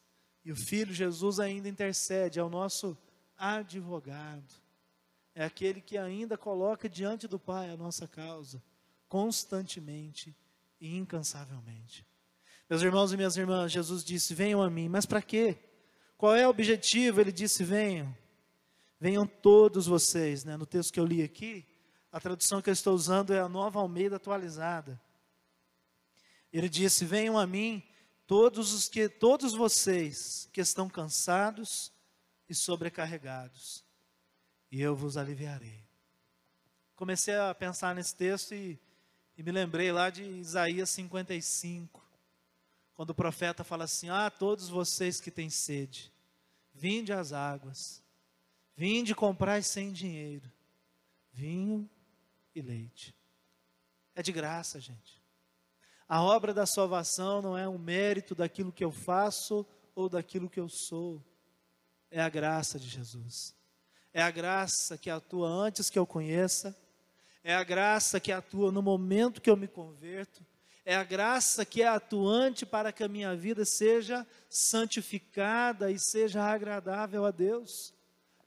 [0.45, 2.97] e o Filho Jesus ainda intercede, é o nosso
[3.37, 4.55] advogado.
[5.35, 8.63] É aquele que ainda coloca diante do Pai a nossa causa,
[9.09, 10.35] constantemente
[10.81, 12.07] e incansavelmente.
[12.69, 15.57] Meus irmãos e minhas irmãs, Jesus disse: Venham a mim, mas para quê?
[16.17, 17.21] Qual é o objetivo?
[17.21, 18.17] Ele disse: Venham,
[18.99, 20.45] venham todos vocês.
[20.45, 20.57] Né?
[20.57, 21.65] No texto que eu li aqui,
[22.11, 25.01] a tradução que eu estou usando é a nova Almeida atualizada.
[26.53, 27.83] Ele disse: Venham a mim
[28.27, 31.93] todos os que todos vocês que estão cansados
[32.49, 33.85] e sobrecarregados,
[34.71, 35.85] e eu vos aliviarei.
[36.95, 38.81] Comecei a pensar nesse texto e,
[39.37, 42.06] e me lembrei lá de Isaías 55,
[42.97, 46.11] quando o profeta fala assim: Ah, todos vocês que têm sede,
[46.73, 48.03] vinde às águas,
[48.75, 50.51] vinde comprar sem dinheiro,
[51.31, 51.89] vinho
[52.55, 53.15] e leite.
[54.15, 55.23] É de graça, gente.
[56.09, 60.59] A obra da salvação não é um mérito daquilo que eu faço ou daquilo que
[60.59, 61.23] eu sou.
[62.11, 63.55] É a graça de Jesus.
[64.15, 66.75] É a graça que atua antes que eu conheça.
[67.45, 70.43] É a graça que atua no momento que eu me converto.
[70.89, 76.45] É a graça que é atuante para que a minha vida seja santificada e seja
[76.45, 77.93] agradável a Deus.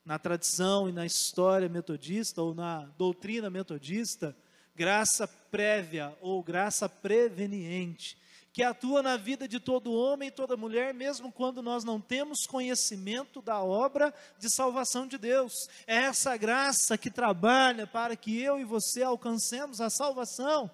[0.05, 4.33] Na tradição e na história metodista ou na doutrina metodista,
[4.73, 8.17] graça prévia ou graça preveniente,
[8.53, 12.47] que atua na vida de todo homem e toda mulher, mesmo quando nós não temos
[12.47, 15.67] conhecimento da obra de salvação de Deus.
[15.85, 20.71] É essa graça que trabalha para que eu e você alcancemos a salvação.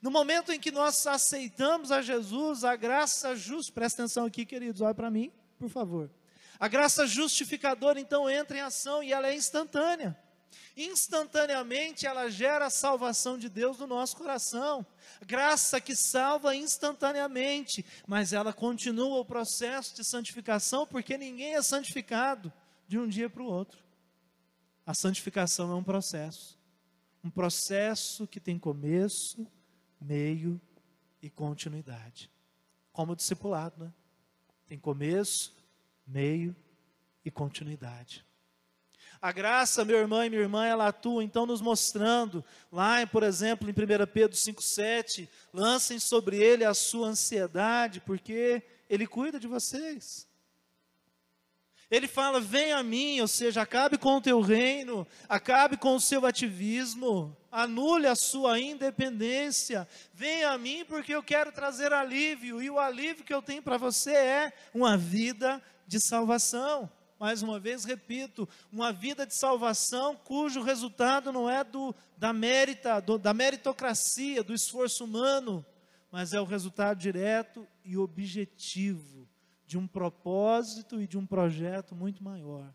[0.00, 4.80] No momento em que nós aceitamos a Jesus, a graça justa, presta atenção aqui, queridos,
[4.80, 6.10] olha para mim, por favor.
[6.58, 10.16] A graça justificadora então entra em ação e ela é instantânea
[10.76, 14.86] instantaneamente ela gera a salvação de Deus no nosso coração.
[15.26, 22.52] Graça que salva instantaneamente, mas ela continua o processo de santificação, porque ninguém é santificado
[22.86, 23.80] de um dia para o outro.
[24.86, 26.58] A santificação é um processo,
[27.22, 29.46] um processo que tem começo,
[30.00, 30.60] meio
[31.22, 32.30] e continuidade.
[32.92, 33.92] Como discipulado, né?
[34.66, 35.54] Tem começo,
[36.06, 36.54] meio
[37.24, 38.24] e continuidade.
[39.20, 43.68] A graça, meu irmão e minha irmã, ela atua então nos mostrando, lá, por exemplo,
[43.68, 43.74] em 1
[44.12, 50.27] Pedro 5,7, lancem sobre ele a sua ansiedade, porque ele cuida de vocês.
[51.90, 56.00] Ele fala: vem a mim, ou seja, acabe com o teu reino, acabe com o
[56.00, 62.68] seu ativismo, anule a sua independência, venha a mim porque eu quero trazer alívio, e
[62.68, 66.90] o alívio que eu tenho para você é uma vida de salvação.
[67.18, 73.00] Mais uma vez repito, uma vida de salvação cujo resultado não é do, da, merita,
[73.00, 75.66] do, da meritocracia, do esforço humano,
[76.12, 79.27] mas é o resultado direto e objetivo
[79.68, 82.74] de um propósito e de um projeto muito maior,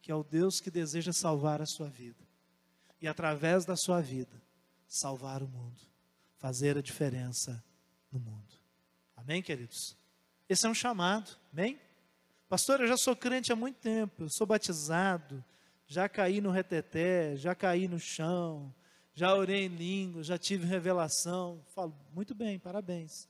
[0.00, 2.26] que é o Deus que deseja salvar a sua vida
[2.98, 4.42] e, através da sua vida,
[4.88, 5.82] salvar o mundo,
[6.38, 7.62] fazer a diferença
[8.10, 8.54] no mundo.
[9.14, 9.94] Amém, queridos?
[10.48, 11.78] Esse é um chamado, amém?
[12.48, 15.44] Pastor, eu já sou crente há muito tempo, eu sou batizado,
[15.86, 18.74] já caí no reteté, já caí no chão,
[19.12, 21.62] já orei em língua, já tive revelação.
[21.74, 23.28] Falo, muito bem, parabéns.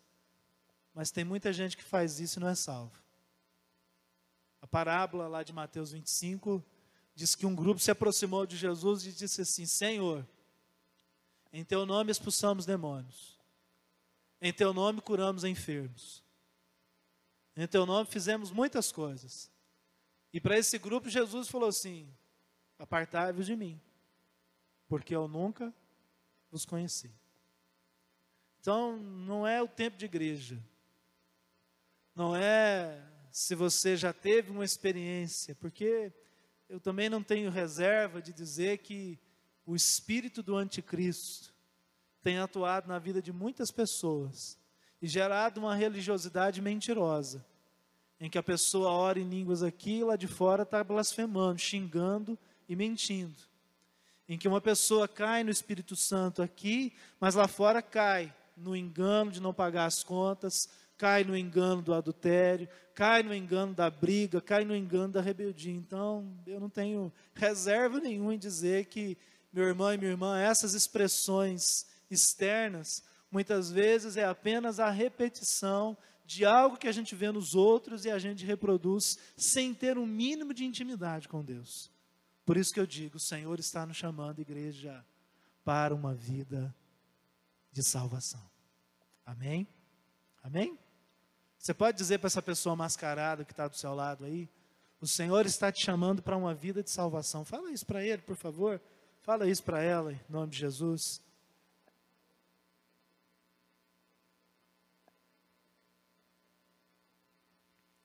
[0.95, 3.03] Mas tem muita gente que faz isso e não é salvo.
[4.61, 6.65] A parábola lá de Mateus 25
[7.15, 10.27] diz que um grupo se aproximou de Jesus e disse assim: Senhor,
[11.53, 13.39] em teu nome expulsamos demônios,
[14.41, 16.23] em teu nome curamos enfermos,
[17.57, 19.51] em teu nome fizemos muitas coisas.
[20.33, 22.09] E para esse grupo, Jesus falou assim:
[22.79, 23.81] Apartai-vos de mim,
[24.89, 25.75] porque eu nunca
[26.51, 27.11] vos conheci.
[28.61, 30.63] Então, não é o tempo de igreja,
[32.15, 36.13] não é se você já teve uma experiência, porque
[36.69, 39.19] eu também não tenho reserva de dizer que
[39.65, 41.53] o espírito do anticristo
[42.23, 44.59] tem atuado na vida de muitas pessoas
[45.01, 47.45] e gerado uma religiosidade mentirosa,
[48.21, 52.39] em que a pessoa ora em línguas aqui e lá de fora está blasfemando, xingando
[52.69, 53.43] e mentindo.
[54.29, 59.33] Em que uma pessoa cai no Espírito Santo aqui, mas lá fora cai no engano
[59.33, 60.69] de não pagar as contas,
[61.03, 65.75] cai no engano do adultério, cai no engano da briga, cai no engano da rebeldia.
[65.75, 69.19] Então, eu não tenho reserva nenhuma em dizer que,
[69.53, 76.45] meu irmão e minha irmã, essas expressões externas, muitas vezes é apenas a repetição de
[76.45, 80.55] algo que a gente vê nos outros e a gente reproduz sem ter um mínimo
[80.55, 81.91] de intimidade com Deus.
[82.47, 85.05] Por isso que eu digo, o Senhor está nos chamando, igreja,
[85.65, 86.73] para uma vida
[87.73, 88.49] de salvação.
[89.27, 89.67] Amém?
[90.45, 90.79] Amém?
[91.63, 94.49] Você pode dizer para essa pessoa mascarada que está do seu lado aí,
[95.01, 97.45] o Senhor está te chamando para uma vida de salvação.
[97.45, 98.81] Fala isso para ele, por favor.
[99.21, 101.23] Fala isso para ela, em nome de Jesus.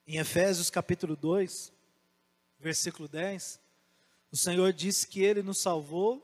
[0.05, 1.73] Em Efésios capítulo 2,
[2.59, 3.59] versículo 10,
[4.31, 6.23] o Senhor disse que Ele nos salvou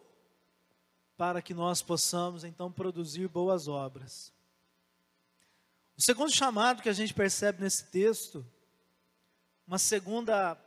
[1.17, 4.31] para que nós possamos então produzir boas obras.
[5.95, 8.45] O segundo chamado que a gente percebe nesse texto,
[9.67, 10.57] uma segunda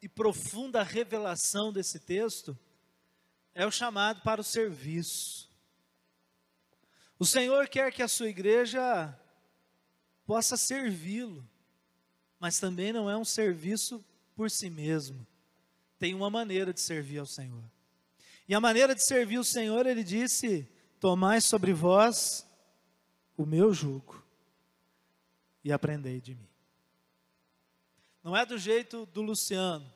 [0.00, 2.58] e profunda revelação desse texto,
[3.54, 5.48] é o chamado para o serviço.
[7.18, 9.16] O Senhor quer que a sua igreja
[10.26, 11.48] possa servi-lo,
[12.40, 14.04] mas também não é um serviço
[14.34, 15.24] por si mesmo.
[15.96, 17.62] Tem uma maneira de servir ao Senhor.
[18.48, 20.68] E a maneira de servir o Senhor, ele disse:
[20.98, 22.44] Tomai sobre vós
[23.36, 24.21] o meu jugo
[25.64, 26.48] e aprendei de mim.
[28.22, 29.90] Não é do jeito do Luciano,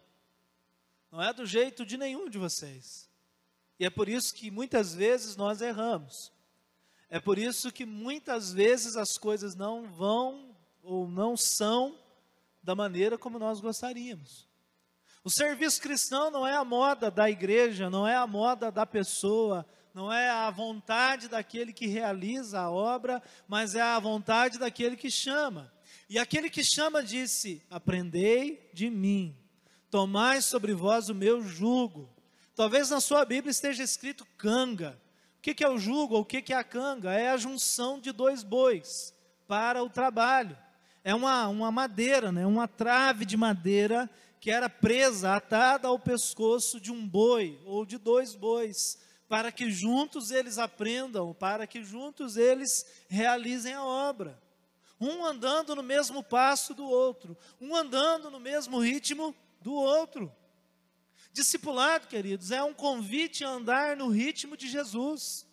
[1.10, 3.08] não é do jeito de nenhum de vocês.
[3.78, 6.32] E é por isso que muitas vezes nós erramos.
[7.08, 11.96] É por isso que muitas vezes as coisas não vão ou não são
[12.62, 14.48] da maneira como nós gostaríamos.
[15.22, 19.66] O serviço cristão não é a moda da igreja, não é a moda da pessoa,
[19.96, 25.10] não é a vontade daquele que realiza a obra, mas é a vontade daquele que
[25.10, 25.72] chama.
[26.06, 29.34] E aquele que chama disse: Aprendei de mim,
[29.90, 32.10] tomai sobre vós o meu jugo.
[32.54, 35.00] Talvez na sua Bíblia esteja escrito canga.
[35.38, 37.14] O que é o jugo o que é a canga?
[37.14, 39.14] É a junção de dois bois
[39.48, 40.58] para o trabalho.
[41.02, 42.44] É uma, uma madeira, né?
[42.44, 47.96] uma trave de madeira que era presa, atada ao pescoço de um boi ou de
[47.96, 54.40] dois bois, para que juntos eles aprendam, para que juntos eles realizem a obra.
[55.00, 60.32] Um andando no mesmo passo do outro, um andando no mesmo ritmo do outro.
[61.32, 65.46] Discipulado, queridos, é um convite a andar no ritmo de Jesus.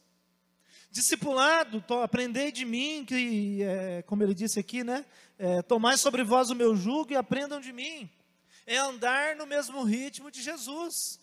[0.90, 5.06] Discipulado, aprendei de mim, que, é, como ele disse aqui, né?
[5.38, 8.10] É, tomai sobre vós o meu jugo e aprendam de mim
[8.66, 11.20] é andar no mesmo ritmo de Jesus.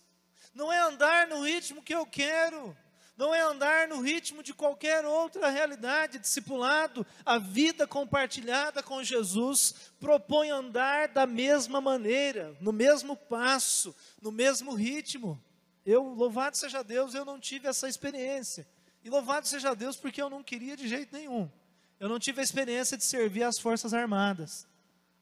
[0.54, 2.76] Não é andar no ritmo que eu quero,
[3.20, 6.18] não é andar no ritmo de qualquer outra realidade.
[6.18, 14.32] Discipulado, a vida compartilhada com Jesus, propõe andar da mesma maneira, no mesmo passo, no
[14.32, 15.38] mesmo ritmo.
[15.84, 18.66] Eu, louvado seja Deus, eu não tive essa experiência.
[19.04, 21.50] E louvado seja Deus porque eu não queria de jeito nenhum.
[21.98, 24.66] Eu não tive a experiência de servir as Forças Armadas.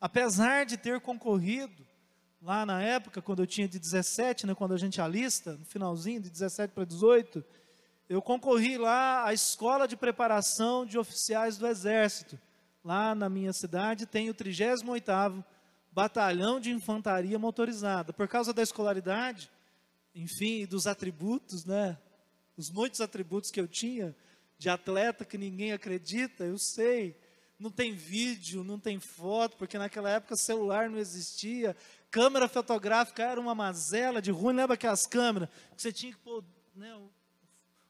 [0.00, 1.84] Apesar de ter concorrido
[2.40, 6.20] lá na época, quando eu tinha de 17, né, quando a gente alista, no finalzinho,
[6.20, 7.44] de 17 para 18,
[8.08, 12.38] eu concorri lá à escola de preparação de oficiais do Exército.
[12.82, 15.44] Lá na minha cidade tem o 38º
[15.92, 18.12] Batalhão de Infantaria Motorizada.
[18.12, 19.50] Por causa da escolaridade,
[20.14, 21.98] enfim, dos atributos, né,
[22.56, 24.14] os muitos atributos que eu tinha,
[24.56, 27.16] de atleta que ninguém acredita, eu sei,
[27.58, 31.76] não tem vídeo, não tem foto, porque naquela época celular não existia,
[32.10, 36.44] câmera fotográfica era uma mazela de ruim, lembra aquelas câmeras que você tinha que pôr
[36.74, 36.94] né,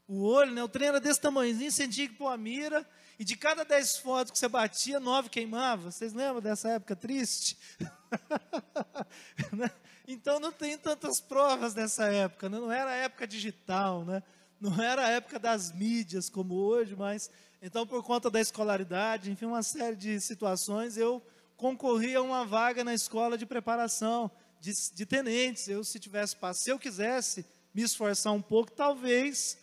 [0.07, 2.87] o, olho, né, o trem era desse tamanhozinho, você tinha que pôr a mira,
[3.19, 5.91] e de cada dez fotos que você batia, nove queimava.
[5.91, 7.59] Vocês lembram dessa época triste?
[9.53, 9.71] Né?
[10.07, 12.59] então não tem tantas provas dessa época, né?
[12.59, 14.23] não era a época digital, né?
[14.61, 19.47] não era a época das mídias como hoje, mas então por conta da escolaridade, enfim,
[19.47, 21.23] uma série de situações, eu
[21.59, 24.31] concorri a uma vaga na escola de preparação
[24.61, 25.69] de, de tenentes.
[25.69, 27.45] Eu, se tivesse se eu quisesse
[27.75, 29.59] me esforçar um pouco, talvez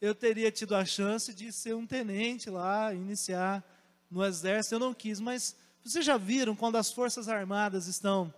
[0.00, 3.64] eu teria tido a chance de ser um tenente lá, iniciar
[4.10, 4.74] no exército.
[4.74, 8.32] Eu não quis, mas vocês já viram quando as forças armadas estão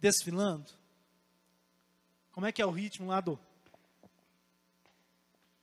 [0.00, 0.66] desfilando?
[2.32, 3.38] Como é que é o ritmo lá do?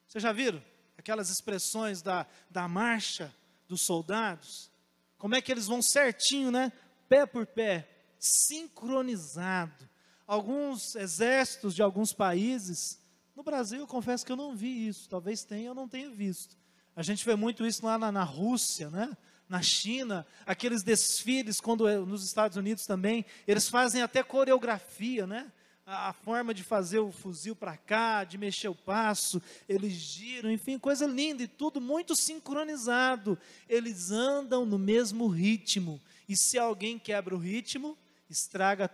[0.08, 0.64] Vocês já viram
[0.98, 3.34] aquelas expressões da, da marcha
[3.68, 4.72] dos soldados?
[5.18, 6.72] Como é que eles vão certinho, né?
[7.14, 7.88] Pé por pé,
[8.18, 9.88] sincronizado.
[10.26, 13.00] Alguns exércitos de alguns países,
[13.36, 16.58] no Brasil eu confesso que eu não vi isso, talvez tenha, eu não tenha visto.
[16.96, 19.16] A gente vê muito isso lá na, na Rússia, né?
[19.48, 25.52] na China, aqueles desfiles, quando é, nos Estados Unidos também, eles fazem até coreografia, né?
[25.86, 29.40] a forma de fazer o fuzil para cá, de mexer o passo,
[29.70, 33.38] eles giram, enfim, coisa linda e tudo muito sincronizado.
[33.68, 36.02] Eles andam no mesmo ritmo.
[36.28, 37.98] E se alguém quebra o ritmo,
[38.30, 38.88] estraga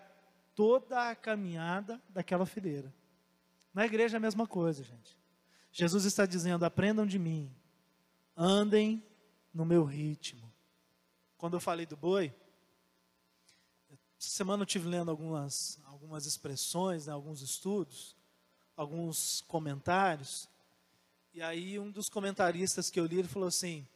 [0.55, 2.93] toda a caminhada daquela fileira.
[3.73, 5.17] Na igreja é a mesma coisa, gente.
[5.71, 7.53] Jesus está dizendo: aprendam de mim,
[8.36, 9.03] andem
[9.53, 10.51] no meu ritmo.
[11.38, 12.34] Quando eu falei do boi,
[14.19, 18.15] essa semana eu tive lendo algumas, algumas expressões, né, alguns estudos,
[18.75, 20.49] alguns comentários.
[21.34, 23.88] E aí um dos comentaristas que eu li, ele falou assim,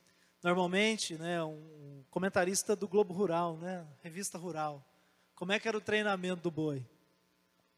[0.44, 4.86] normalmente, né, um comentarista do Globo Rural, né, revista Rural,
[5.34, 6.86] como é que era o treinamento do boi?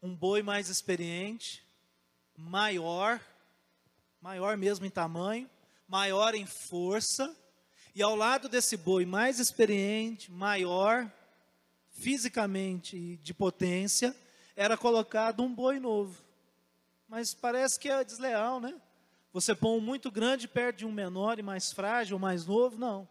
[0.02, 1.64] Um boi mais experiente,
[2.36, 3.22] maior,
[4.20, 5.50] maior mesmo em tamanho,
[5.88, 7.34] maior em força,
[7.94, 11.10] e ao lado desse boi mais experiente, maior,
[11.92, 14.14] fisicamente e de potência,
[14.56, 16.22] era colocado um boi novo.
[17.08, 18.76] Mas parece que é desleal, né?
[19.36, 23.06] Você põe um muito grande perto de um menor e mais frágil, mais novo, não.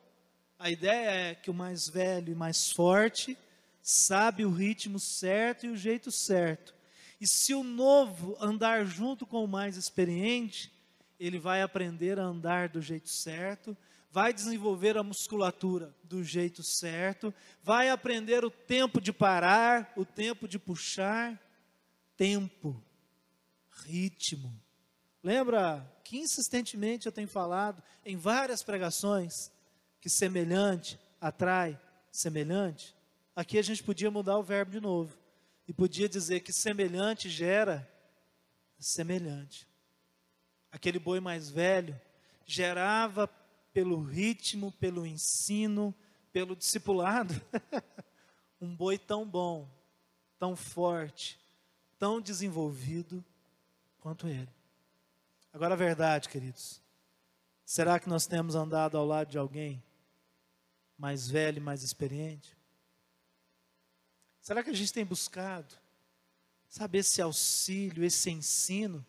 [0.59, 3.37] A ideia é que o mais velho e mais forte
[3.83, 6.75] sabe o ritmo certo e o jeito certo.
[7.21, 10.73] E se o novo andar junto com o mais experiente,
[11.21, 13.77] ele vai aprender a andar do jeito certo,
[14.11, 20.49] vai desenvolver a musculatura do jeito certo, vai aprender o tempo de parar, o tempo
[20.49, 21.39] de puxar,
[22.17, 22.83] tempo,
[23.85, 24.64] ritmo.
[25.25, 29.51] Lembra que insistentemente eu tenho falado em várias pregações
[29.99, 31.81] que semelhante atrai
[32.13, 32.95] semelhante?
[33.35, 35.17] Aqui a gente podia mudar o verbo de novo
[35.67, 37.91] e podia dizer que semelhante gera
[38.79, 39.67] semelhante.
[40.71, 41.99] Aquele boi mais velho
[42.45, 43.27] gerava
[43.73, 45.95] pelo ritmo, pelo ensino,
[46.35, 47.35] pelo discipulado.
[48.61, 49.67] um boi tão bom,
[50.39, 51.41] tão forte,
[51.99, 53.25] tão desenvolvido
[54.01, 54.53] quanto ele.
[55.55, 56.83] Agora a verdade, queridos.
[57.65, 59.81] Será que nós temos andado ao lado de alguém
[60.99, 62.59] mais velho, mais experiente?
[64.41, 65.73] Será que a gente tem buscado
[66.69, 69.07] saber esse auxílio, esse ensino,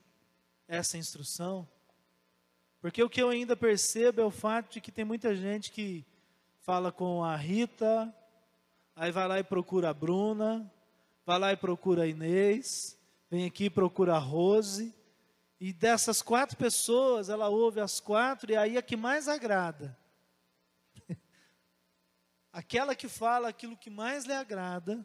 [0.68, 1.68] essa instrução?
[2.80, 6.06] Porque o que eu ainda percebo é o fato de que tem muita gente que
[6.60, 8.16] fala com a Rita,
[8.96, 10.72] aí vai lá e procura a Bruna,
[11.26, 12.96] vai lá e procura a Inês,
[13.32, 14.95] vem aqui e procura a Rose,
[15.68, 19.98] e dessas quatro pessoas, ela ouve as quatro, e aí a que mais agrada.
[22.54, 25.04] Aquela que fala aquilo que mais lhe agrada,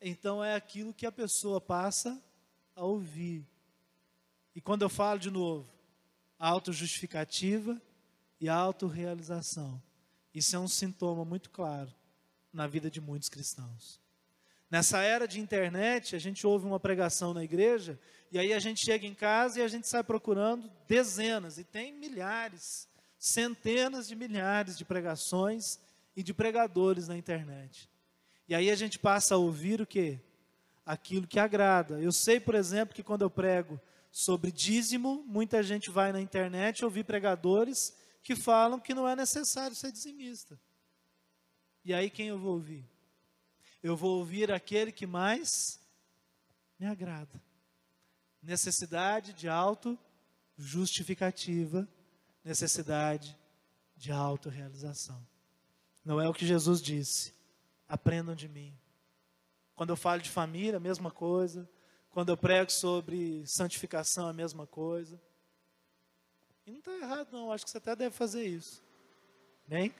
[0.00, 2.22] então é aquilo que a pessoa passa
[2.76, 3.44] a ouvir.
[4.54, 5.68] E quando eu falo de novo,
[6.38, 7.82] autojustificativa
[8.40, 9.82] e autorrealização.
[10.32, 11.92] Isso é um sintoma muito claro
[12.52, 14.00] na vida de muitos cristãos.
[14.70, 17.98] Nessa era de internet, a gente ouve uma pregação na igreja
[18.30, 21.92] e aí a gente chega em casa e a gente sai procurando dezenas, e tem
[21.92, 25.78] milhares, centenas de milhares de pregações
[26.16, 27.88] e de pregadores na internet.
[28.48, 30.20] E aí a gente passa a ouvir o que?
[30.84, 32.00] Aquilo que agrada.
[32.00, 36.84] Eu sei, por exemplo, que quando eu prego sobre dízimo, muita gente vai na internet
[36.84, 40.58] ouvir pregadores que falam que não é necessário ser dizimista.
[41.84, 42.84] E aí quem eu vou ouvir?
[43.82, 45.80] Eu vou ouvir aquele que mais
[46.78, 47.45] me agrada.
[48.46, 49.98] Necessidade de auto
[50.56, 51.86] justificativa,
[52.44, 53.36] necessidade
[53.96, 55.20] de autorrealização.
[56.04, 57.34] Não é o que Jesus disse.
[57.88, 58.72] Aprendam de mim.
[59.74, 61.68] Quando eu falo de família, a mesma coisa.
[62.10, 65.20] Quando eu prego sobre santificação, a mesma coisa.
[66.64, 67.50] E não está errado, não.
[67.50, 68.80] Acho que você até deve fazer isso.
[69.66, 69.92] Bem?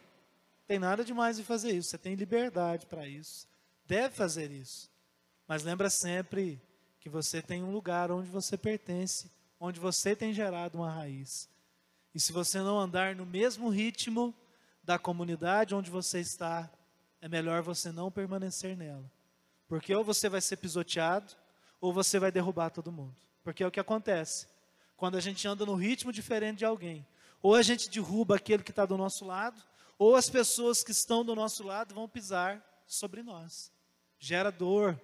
[0.69, 1.91] Tem nada demais em fazer isso.
[1.91, 3.49] Você tem liberdade para isso.
[3.85, 4.89] Deve fazer isso.
[5.49, 6.63] Mas lembra sempre
[7.07, 9.31] que você tem um lugar onde você pertence,
[9.61, 11.49] onde você tem gerado uma raiz.
[12.13, 14.35] E se você não andar no mesmo ritmo
[14.83, 16.69] da comunidade onde você está,
[17.21, 19.09] é melhor você não permanecer nela.
[19.69, 21.33] Porque ou você vai ser pisoteado,
[21.81, 23.15] ou você vai derrubar todo mundo.
[23.45, 24.49] Porque é o que acontece.
[24.97, 27.07] Quando a gente anda no ritmo diferente de alguém.
[27.41, 29.63] Ou a gente derruba aquele que está do nosso lado,
[29.97, 33.71] ou as pessoas que estão do nosso lado vão pisar sobre nós.
[34.19, 35.01] Gera dor,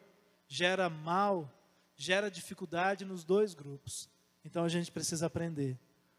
[0.49, 1.49] gera mal,
[1.97, 4.09] gera dificuldade nos dois grupos.
[4.45, 5.79] Então a gente precisa aprender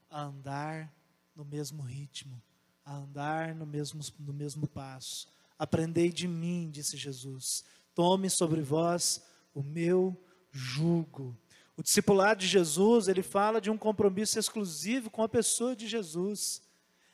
[0.09, 0.93] a andar
[1.35, 2.41] no mesmo ritmo,
[2.85, 5.27] a andar no mesmo, no mesmo passo.
[5.57, 7.63] Aprendei de mim, disse Jesus.
[7.95, 10.17] Tome sobre vós o meu
[10.51, 11.37] jugo.
[11.75, 16.61] O discipulado de Jesus, ele fala de um compromisso exclusivo com a pessoa de Jesus.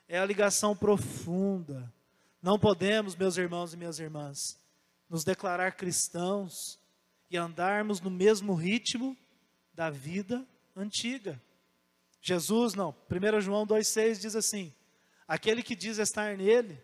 [0.08, 1.92] É a ligação profunda.
[2.42, 4.58] Não podemos, meus irmãos e minhas irmãs,
[5.10, 6.79] nos declarar cristãos
[7.30, 9.16] e andarmos no mesmo ritmo
[9.74, 11.42] da vida antiga.
[12.22, 14.74] Jesus, não, 1 João 2,6 diz assim:
[15.28, 16.84] aquele que diz estar nele,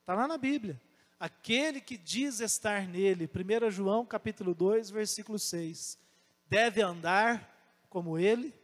[0.00, 0.80] está lá na Bíblia,
[1.18, 5.98] aquele que diz estar nele, 1 João capítulo 2, versículo 6,
[6.46, 8.54] deve andar como ele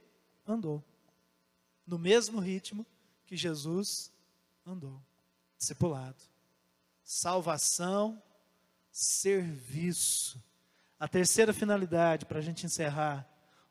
[0.46, 0.82] andou,
[1.86, 2.86] no mesmo ritmo
[3.26, 4.12] que Jesus
[4.64, 5.02] andou,
[5.58, 6.22] discipulado.
[7.02, 8.22] Salvação,
[8.90, 10.42] serviço.
[11.00, 13.26] A terceira finalidade, para a gente encerrar,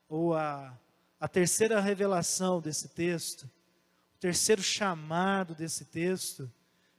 [0.08, 0.76] ou a,
[1.20, 3.44] a terceira revelação desse texto,
[4.16, 6.52] o terceiro chamado desse texto,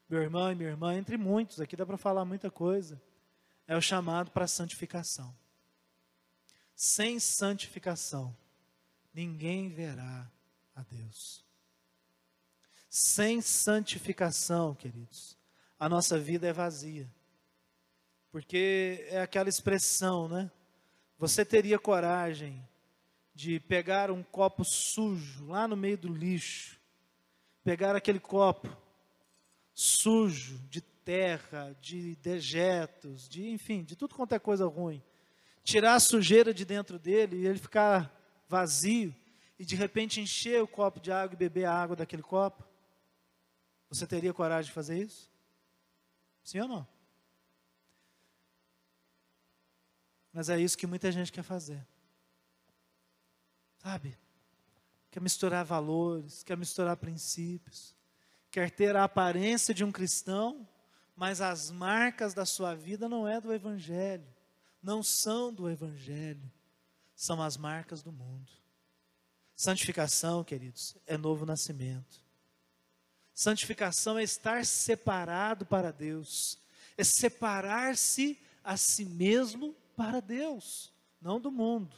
[0.09, 3.03] meu irmão e minha irmã, entre muitos, aqui dá para falar muita coisa,
[3.66, 5.37] é o chamado para santificação.
[6.76, 8.35] Sem santificação,
[9.12, 10.31] ninguém verá
[10.76, 11.45] a Deus.
[12.89, 15.37] Sem santificação, queridos,
[15.76, 17.11] a nossa vida é vazia.
[18.31, 20.51] Porque é aquela expressão, né?
[21.18, 22.66] Você teria coragem
[23.35, 26.78] de pegar um copo sujo lá no meio do lixo,
[27.64, 28.68] pegar aquele copo
[29.74, 35.03] sujo de terra, de dejetos, de enfim, de tudo quanto é coisa ruim,
[35.64, 38.14] tirar a sujeira de dentro dele e ele ficar
[38.49, 39.14] vazio
[39.59, 42.64] e de repente encher o copo de água e beber a água daquele copo?
[43.89, 45.31] Você teria coragem de fazer isso?
[46.45, 46.99] Sim ou não?
[50.33, 51.87] Mas é isso que muita gente quer fazer.
[53.78, 54.16] Sabe?
[55.11, 57.95] Quer misturar valores, quer misturar princípios,
[58.51, 60.68] quer ter a aparência de um cristão,
[61.16, 64.26] mas as marcas da sua vida não é do evangelho,
[64.83, 66.51] não são do evangelho,
[67.14, 68.53] são as marcas do mundo.
[69.57, 72.24] Santificação, queridos, é novo nascimento.
[73.35, 76.59] Santificação é estar separado para Deus,
[76.97, 80.90] é separar-se a si mesmo para Deus,
[81.20, 81.94] não do mundo.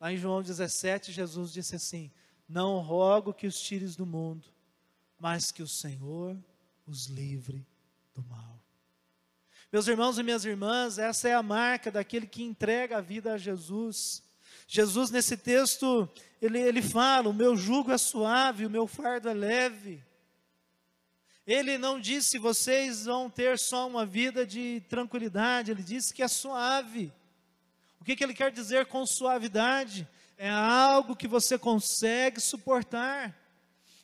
[0.00, 2.10] Lá em João 17, Jesus disse assim:
[2.48, 4.46] Não rogo que os tires do mundo,
[5.20, 6.34] mas que o Senhor
[6.86, 7.66] os livre
[8.14, 8.58] do mal.
[9.70, 13.38] Meus irmãos e minhas irmãs, essa é a marca daquele que entrega a vida a
[13.38, 14.22] Jesus.
[14.66, 16.08] Jesus, nesse texto,
[16.40, 20.02] ele, ele fala: O meu jugo é suave, o meu fardo é leve.
[21.46, 26.28] Ele não disse vocês vão ter só uma vida de tranquilidade, ele disse que é
[26.28, 27.12] suave.
[28.06, 30.08] Que, que ele quer dizer com suavidade?
[30.38, 33.36] É algo que você consegue suportar.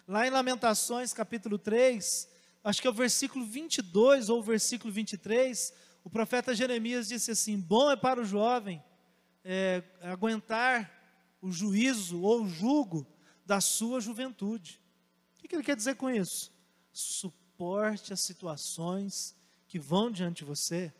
[0.09, 2.29] Lá em Lamentações, capítulo 3,
[2.65, 5.73] acho que é o versículo 22 ou o versículo 23,
[6.03, 8.83] o profeta Jeremias disse assim: Bom é para o jovem
[9.45, 10.91] é, aguentar
[11.41, 13.07] o juízo ou o jugo
[13.47, 14.81] da sua juventude.
[15.37, 16.53] O que, que ele quer dizer com isso?
[16.93, 19.37] Suporte as situações
[19.69, 20.93] que vão diante de você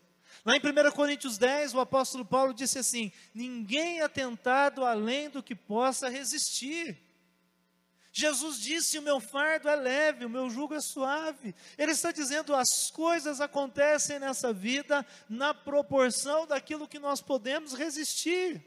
[0.45, 5.43] Lá em 1 Coríntios 10, o apóstolo Paulo disse assim: Ninguém é tentado além do
[5.43, 7.01] que possa resistir.
[8.11, 11.55] Jesus disse: O meu fardo é leve, o meu jugo é suave.
[11.79, 18.61] Ele está dizendo: as coisas acontecem nessa vida na proporção daquilo que nós podemos resistir.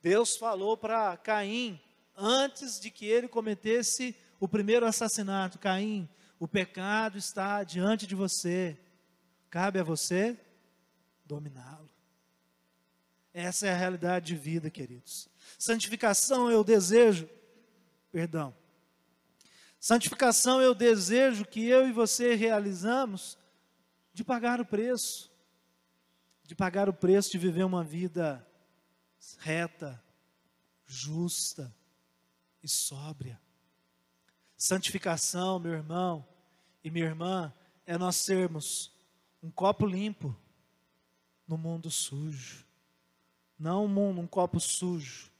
[0.00, 1.80] Deus falou para Caim,
[2.16, 8.78] antes de que ele cometesse o primeiro assassinato: Caim, o pecado está diante de você,
[9.50, 10.38] cabe a você
[11.32, 11.88] dominá-lo.
[13.32, 15.30] Essa é a realidade de vida, queridos.
[15.58, 17.26] Santificação é o desejo,
[18.10, 18.54] perdão.
[19.80, 23.38] Santificação é o desejo que eu e você realizamos
[24.12, 25.32] de pagar o preço,
[26.44, 28.46] de pagar o preço de viver uma vida
[29.38, 30.02] reta,
[30.86, 31.74] justa
[32.62, 33.40] e sóbria.
[34.54, 36.28] Santificação, meu irmão
[36.84, 37.52] e minha irmã,
[37.86, 38.92] é nós sermos
[39.42, 40.36] um copo limpo
[41.52, 42.64] no mundo sujo.
[43.58, 45.30] Não um, mundo, um copo sujo,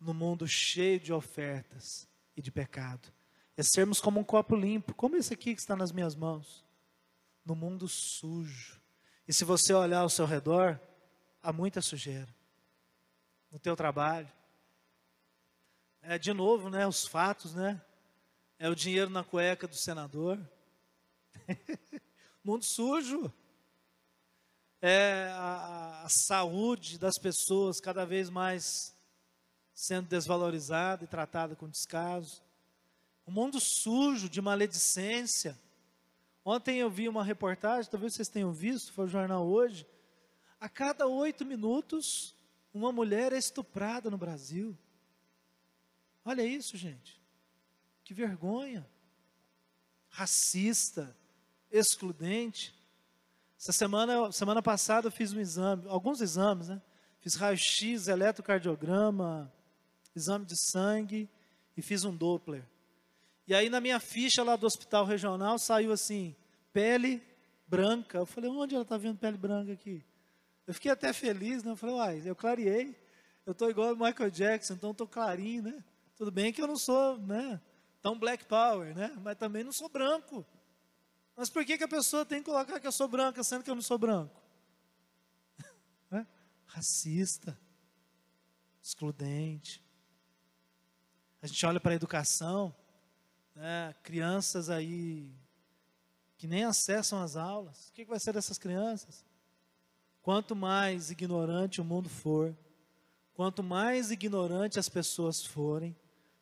[0.00, 3.12] no mundo cheio de ofertas e de pecado.
[3.58, 6.64] É sermos como um copo limpo, como esse aqui que está nas minhas mãos,
[7.44, 8.80] no mundo sujo.
[9.28, 10.80] E se você olhar ao seu redor,
[11.42, 12.34] há muita sujeira.
[13.52, 14.32] No teu trabalho.
[16.00, 17.78] É de novo, né, os fatos, né?
[18.58, 20.40] É o dinheiro na cueca do senador.
[22.42, 23.30] mundo sujo
[24.80, 28.94] é a, a saúde das pessoas cada vez mais
[29.74, 32.42] sendo desvalorizada e tratada com descaso.
[33.26, 35.58] Um mundo sujo de maledicência.
[36.44, 39.86] Ontem eu vi uma reportagem, talvez vocês tenham visto, foi o jornal hoje.
[40.58, 42.34] A cada oito minutos,
[42.72, 44.76] uma mulher é estuprada no Brasil.
[46.24, 47.20] Olha isso, gente.
[48.04, 48.88] Que vergonha.
[50.08, 51.16] Racista,
[51.70, 52.74] excludente.
[53.60, 56.80] Essa semana, semana passada eu fiz um exame, alguns exames, né?
[57.20, 59.52] fiz raio-x, eletrocardiograma,
[60.16, 61.28] exame de sangue
[61.76, 62.64] e fiz um Doppler.
[63.46, 66.34] E aí na minha ficha lá do hospital regional saiu assim,
[66.72, 67.22] pele
[67.68, 68.16] branca.
[68.16, 70.02] Eu falei, onde ela está vendo pele branca aqui?
[70.66, 71.72] Eu fiquei até feliz, né?
[71.72, 72.96] Eu falei, uai, eu clareei.
[73.44, 75.84] Eu estou igual o Michael Jackson, então estou clarinho, né?
[76.16, 77.60] Tudo bem que eu não sou, né?
[78.00, 79.14] Tão black power, né?
[79.22, 80.46] Mas também não sou branco.
[81.40, 83.70] Mas por que, que a pessoa tem que colocar que eu sou branca, sendo que
[83.70, 84.38] eu não sou branco?
[86.12, 86.26] É?
[86.66, 87.58] Racista,
[88.82, 89.82] excludente.
[91.40, 92.76] A gente olha para a educação,
[93.54, 93.94] né?
[94.02, 95.32] crianças aí
[96.36, 97.88] que nem acessam as aulas.
[97.88, 99.24] O que, que vai ser dessas crianças?
[100.20, 102.54] Quanto mais ignorante o mundo for,
[103.32, 105.96] quanto mais ignorante as pessoas forem,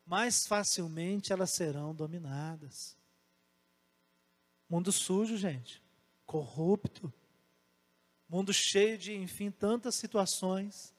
[0.05, 2.98] mais facilmente elas serão dominadas.
[4.69, 5.81] Mundo sujo, gente,
[6.25, 7.11] corrupto,
[8.29, 10.93] mundo cheio de, enfim, tantas situações,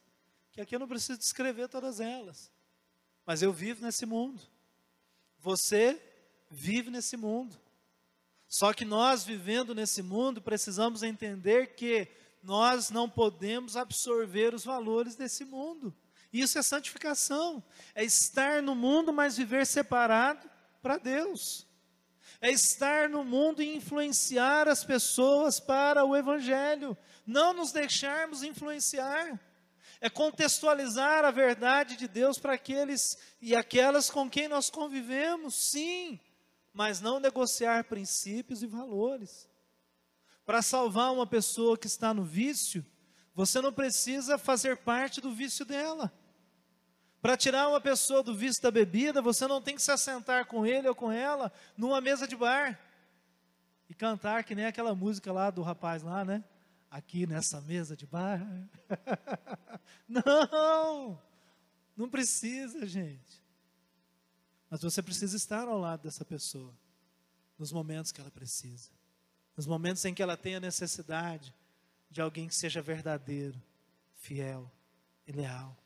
[0.51, 2.51] que aqui eu não preciso descrever todas elas.
[3.25, 4.43] Mas eu vivo nesse mundo.
[5.39, 6.03] Você
[6.51, 7.57] vive nesse mundo.
[8.49, 12.09] Só que nós vivendo nesse mundo precisamos entender que
[12.43, 15.95] nós não podemos absorver os valores desse mundo.
[16.33, 17.63] Isso é santificação,
[17.95, 20.51] é estar no mundo, mas viver separado
[20.83, 21.67] para Deus.
[22.41, 29.39] É estar no mundo e influenciar as pessoas para o Evangelho, não nos deixarmos influenciar.
[30.01, 36.19] É contextualizar a verdade de Deus para aqueles e aquelas com quem nós convivemos, sim,
[36.73, 39.47] mas não negociar princípios e valores.
[40.47, 42.85] Para salvar uma pessoa que está no vício,
[43.35, 46.11] você não precisa fazer parte do vício dela.
[47.21, 50.65] Para tirar uma pessoa do vício da bebida, você não tem que se assentar com
[50.65, 52.81] ele ou com ela numa mesa de bar
[53.89, 56.43] e cantar que nem aquela música lá do rapaz lá, né?
[56.91, 58.41] Aqui nessa mesa de bar.
[60.09, 61.21] não!
[61.97, 63.45] Não precisa, gente.
[64.71, 66.75] Mas você precisa estar ao lado dessa pessoa
[67.59, 68.91] nos momentos que ela precisa.
[69.57, 71.55] Nos momentos em que ela tem a necessidade
[72.09, 73.61] de alguém que seja verdadeiro,
[74.15, 74.71] fiel
[75.27, 75.77] e leal.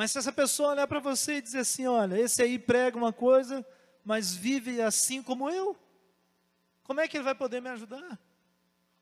[0.00, 3.12] Mas se essa pessoa olhar para você e dizer assim: olha, esse aí prega uma
[3.12, 3.62] coisa,
[4.02, 5.76] mas vive assim como eu,
[6.82, 8.18] como é que ele vai poder me ajudar?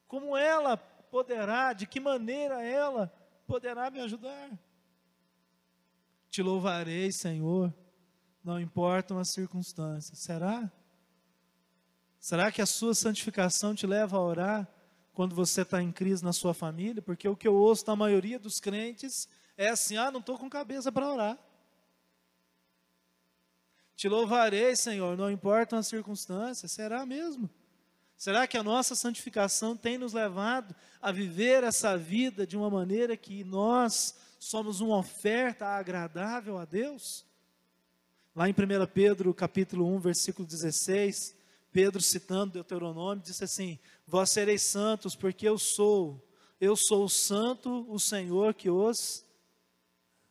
[0.08, 3.14] Como ela poderá, de que maneira ela
[3.46, 4.50] poderá me ajudar?
[6.30, 7.72] Te louvarei, Senhor,
[8.42, 10.18] não importam as circunstâncias.
[10.18, 10.68] Será?
[12.18, 14.68] Será que a sua santificação te leva a orar
[15.12, 17.00] quando você está em crise na sua família?
[17.00, 19.28] Porque o que eu ouço da maioria dos crentes
[19.58, 21.38] é assim: ah, não estou com cabeça para orar.
[23.96, 26.70] Te louvarei, Senhor, não importam as circunstâncias.
[26.70, 27.50] Será mesmo?
[28.16, 33.16] Será que a nossa santificação tem nos levado a viver essa vida de uma maneira
[33.16, 37.26] que nós somos uma oferta agradável a Deus?
[38.34, 38.54] Lá em 1
[38.94, 41.36] Pedro, capítulo 1, versículo 16,
[41.72, 46.24] Pedro citando Deuteronômio, disse assim: Vós sereis santos, porque eu sou,
[46.60, 49.26] eu sou o santo, o Senhor que os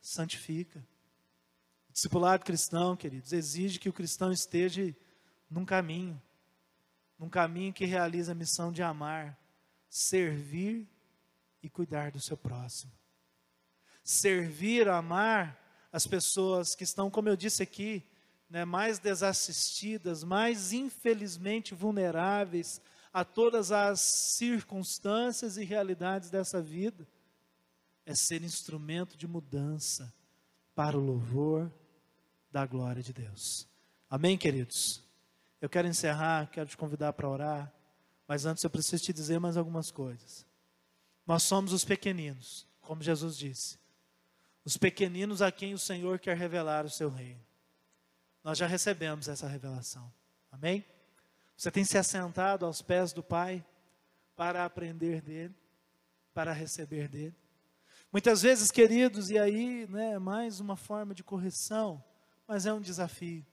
[0.00, 0.78] santifica.
[1.88, 4.94] O discipulado cristão, queridos, exige que o cristão esteja
[5.50, 6.20] num caminho,
[7.18, 9.38] num caminho que realiza a missão de amar,
[9.88, 10.88] servir
[11.62, 12.92] e cuidar do seu próximo.
[14.04, 15.58] Servir, amar
[15.92, 18.04] as pessoas que estão, como eu disse aqui,
[18.48, 22.80] né, mais desassistidas, mais infelizmente vulneráveis
[23.12, 27.06] a todas as circunstâncias e realidades dessa vida
[28.08, 30.10] é ser instrumento de mudança
[30.74, 31.70] para o louvor
[32.50, 33.68] da glória de Deus.
[34.08, 35.04] Amém, queridos?
[35.60, 37.70] Eu quero encerrar, quero te convidar para orar,
[38.26, 40.46] mas antes eu preciso te dizer mais algumas coisas.
[41.26, 43.78] Nós somos os pequeninos, como Jesus disse,
[44.64, 47.44] os pequeninos a quem o Senhor quer revelar o seu reino.
[48.42, 50.10] Nós já recebemos essa revelação.
[50.50, 50.82] Amém?
[51.54, 53.62] Você tem se assentado aos pés do Pai
[54.34, 55.54] para aprender dele,
[56.32, 57.36] para receber dele.
[58.10, 62.02] Muitas vezes, queridos, e aí, né, mais uma forma de correção,
[62.46, 63.44] mas é um desafio.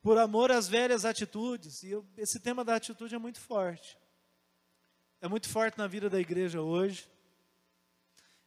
[0.00, 3.98] Por amor às velhas atitudes, e eu, esse tema da atitude é muito forte.
[5.20, 7.10] É muito forte na vida da igreja hoje.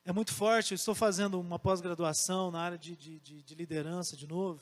[0.06, 0.72] É muito forte.
[0.72, 4.62] Eu estou fazendo uma pós-graduação na área de, de, de, de liderança, de novo,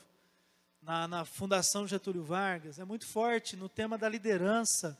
[0.82, 2.80] na, na Fundação Getúlio Vargas.
[2.80, 4.98] É muito forte no tema da liderança,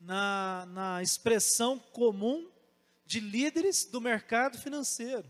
[0.00, 2.50] na, na expressão comum
[3.08, 5.26] de líderes do mercado financeiro,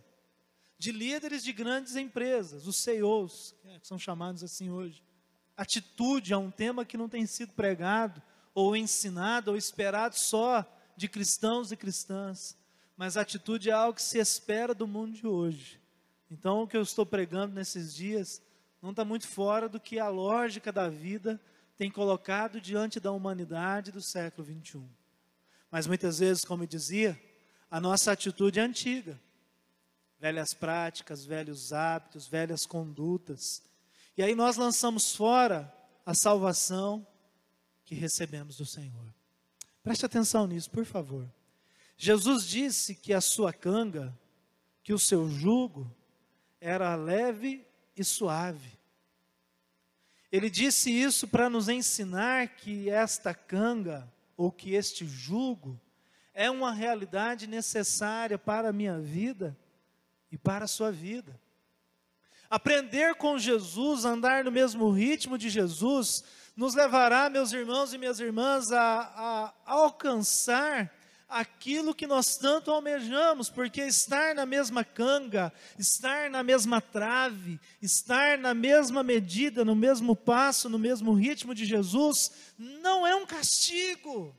[0.76, 5.00] de líderes de grandes empresas, os CEOs, que são chamados assim hoje.
[5.56, 8.20] Atitude é um tema que não tem sido pregado,
[8.52, 10.66] ou ensinado, ou esperado só
[10.96, 12.58] de cristãos e cristãs.
[12.96, 15.80] mas atitude é algo que se espera do mundo de hoje.
[16.28, 18.42] Então, o que eu estou pregando nesses dias
[18.82, 21.40] não está muito fora do que a lógica da vida
[21.76, 24.84] tem colocado diante da humanidade do século 21.
[25.70, 27.16] Mas muitas vezes, como eu dizia,
[27.70, 29.20] a nossa atitude é antiga.
[30.18, 33.62] Velhas práticas, velhos hábitos, velhas condutas.
[34.16, 35.72] E aí nós lançamos fora
[36.04, 37.06] a salvação
[37.84, 39.14] que recebemos do Senhor.
[39.82, 41.28] Preste atenção nisso, por favor.
[41.96, 44.16] Jesus disse que a sua canga,
[44.82, 45.94] que o seu jugo
[46.60, 47.66] era leve
[47.96, 48.78] e suave.
[50.30, 55.80] Ele disse isso para nos ensinar que esta canga, ou que este jugo,
[56.38, 59.58] é uma realidade necessária para a minha vida
[60.30, 61.36] e para a sua vida.
[62.48, 66.22] Aprender com Jesus, andar no mesmo ritmo de Jesus,
[66.56, 70.94] nos levará, meus irmãos e minhas irmãs, a, a alcançar
[71.28, 78.38] aquilo que nós tanto almejamos, porque estar na mesma canga, estar na mesma trave, estar
[78.38, 84.37] na mesma medida, no mesmo passo, no mesmo ritmo de Jesus, não é um castigo.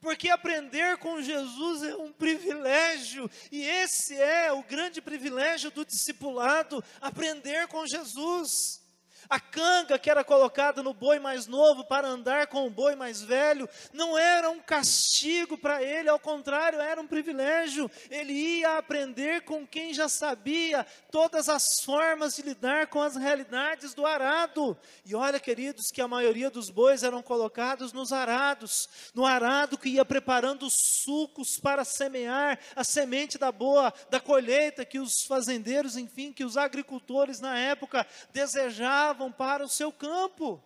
[0.00, 6.82] Porque aprender com Jesus é um privilégio, e esse é o grande privilégio do discipulado,
[7.00, 8.79] aprender com Jesus.
[9.30, 13.22] A canga que era colocada no boi mais novo para andar com o boi mais
[13.22, 17.88] velho, não era um castigo para ele, ao contrário, era um privilégio.
[18.10, 23.94] Ele ia aprender com quem já sabia todas as formas de lidar com as realidades
[23.94, 24.76] do arado.
[25.06, 29.90] E olha, queridos, que a maioria dos bois eram colocados nos arados, no arado que
[29.90, 35.96] ia preparando os sucos para semear a semente da boa, da colheita que os fazendeiros,
[35.96, 40.62] enfim, que os agricultores na época desejavam para o seu campo.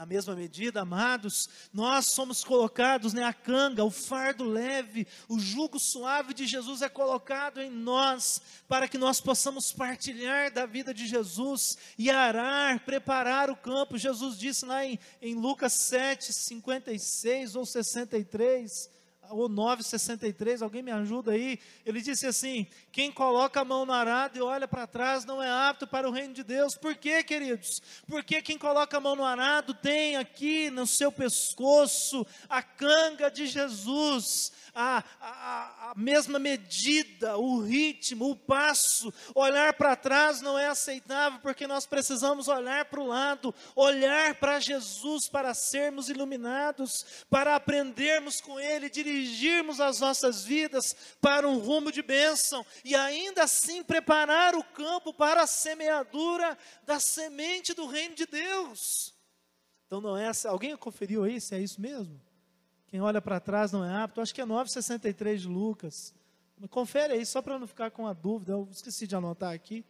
[0.00, 5.78] Na mesma medida, amados, nós somos colocados, né, a canga, o fardo leve, o jugo
[5.78, 11.06] suave de Jesus é colocado em nós, para que nós possamos partilhar da vida de
[11.06, 13.98] Jesus e arar, preparar o campo.
[13.98, 18.88] Jesus disse lá em, em Lucas 7, 56 ou 63,
[19.30, 21.58] ou 9,63, alguém me ajuda aí?
[21.84, 25.48] Ele disse assim: quem coloca a mão no arado e olha para trás não é
[25.48, 26.74] apto para o reino de Deus.
[26.74, 27.80] Por quê, queridos?
[28.06, 33.46] Porque quem coloca a mão no arado tem aqui no seu pescoço a canga de
[33.46, 39.12] Jesus, a, a, a mesma medida, o ritmo, o passo.
[39.34, 44.60] Olhar para trás não é aceitável, porque nós precisamos olhar para o lado, olhar para
[44.60, 48.90] Jesus para sermos iluminados, para aprendermos com Ele,
[49.20, 55.12] dirigirmos as nossas vidas para um rumo de bênção e ainda assim preparar o campo
[55.12, 59.14] para a semeadura da semente do reino de Deus.
[59.86, 62.20] Então não é, alguém conferiu aí se é isso mesmo?
[62.86, 64.20] Quem olha para trás não é apto.
[64.20, 66.14] Acho que é 9,63 de Lucas.
[66.68, 68.52] Confere aí, só para não ficar com a dúvida.
[68.52, 69.84] Eu esqueci de anotar aqui.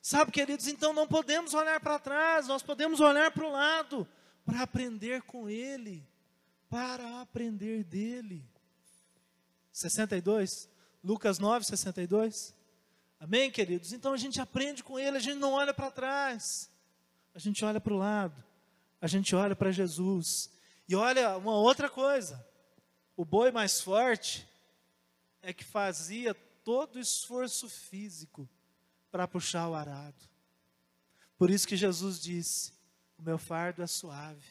[0.00, 4.06] Sabe, queridos, então não podemos olhar para trás, nós podemos olhar para o lado,
[4.44, 6.06] para aprender com Ele,
[6.68, 8.46] para aprender dEle.
[9.74, 10.70] 62,
[11.02, 12.54] Lucas 9, 62.
[13.18, 13.92] Amém, queridos?
[13.92, 16.70] Então a gente aprende com Ele, a gente não olha para trás,
[17.34, 18.42] a gente olha para o lado,
[19.00, 20.48] a gente olha para Jesus,
[20.88, 22.46] e olha, uma outra coisa:
[23.16, 24.48] o boi mais forte
[25.42, 28.48] é que fazia todo o esforço físico
[29.10, 30.22] para puxar o arado.
[31.36, 32.72] Por isso que Jesus disse:
[33.18, 34.46] O meu fardo é suave,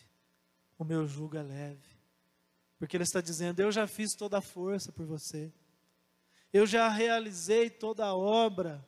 [0.78, 1.93] o meu jugo é leve.
[2.78, 5.52] Porque Ele está dizendo: Eu já fiz toda a força por você,
[6.52, 8.88] eu já realizei toda a obra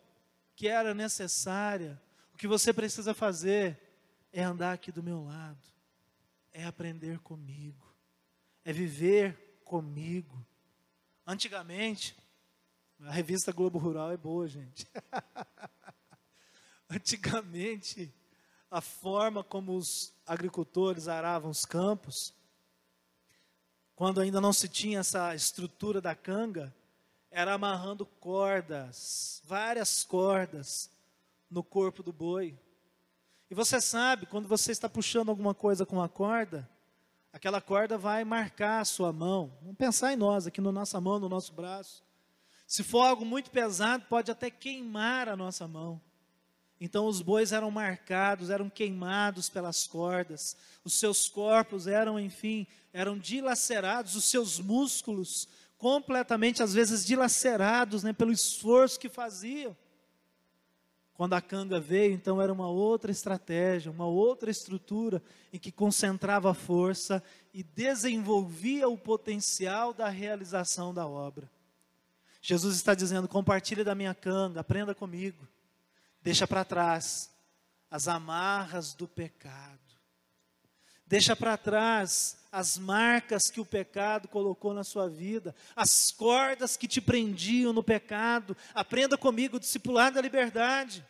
[0.55, 2.01] que era necessária.
[2.33, 3.79] O que você precisa fazer
[4.31, 5.75] é andar aqui do meu lado
[6.55, 7.85] é aprender comigo,
[8.63, 10.47] é viver comigo.
[11.27, 12.15] Antigamente,
[13.01, 14.87] a revista Globo Rural é boa, gente.
[16.89, 18.09] Antigamente,
[18.71, 22.33] a forma como os agricultores aravam os campos,
[23.95, 26.73] quando ainda não se tinha essa estrutura da canga,
[27.31, 30.89] era amarrando cordas, várias cordas,
[31.49, 32.57] no corpo do boi.
[33.49, 36.69] E você sabe, quando você está puxando alguma coisa com a corda,
[37.31, 39.53] aquela corda vai marcar a sua mão.
[39.61, 42.03] Vamos pensar em nós, aqui na no nossa mão, no nosso braço.
[42.67, 46.01] Se for algo muito pesado, pode até queimar a nossa mão.
[46.79, 53.17] Então os bois eram marcados, eram queimados pelas cordas, os seus corpos eram, enfim, eram
[53.17, 55.47] dilacerados, os seus músculos
[55.77, 59.75] completamente, às vezes, dilacerados né, pelo esforço que faziam.
[61.13, 65.23] Quando a canga veio, então era uma outra estratégia, uma outra estrutura
[65.53, 67.23] em que concentrava a força
[67.53, 71.49] e desenvolvia o potencial da realização da obra.
[72.41, 75.47] Jesus está dizendo: compartilhe da minha canga, aprenda comigo.
[76.25, 77.29] Deixa para trás
[77.87, 79.79] as amarras do pecado.
[81.05, 86.87] Deixa para trás as marcas que o pecado colocou na sua vida, as cordas que
[86.87, 88.57] te prendiam no pecado.
[88.73, 91.05] Aprenda comigo, o discipulado da liberdade.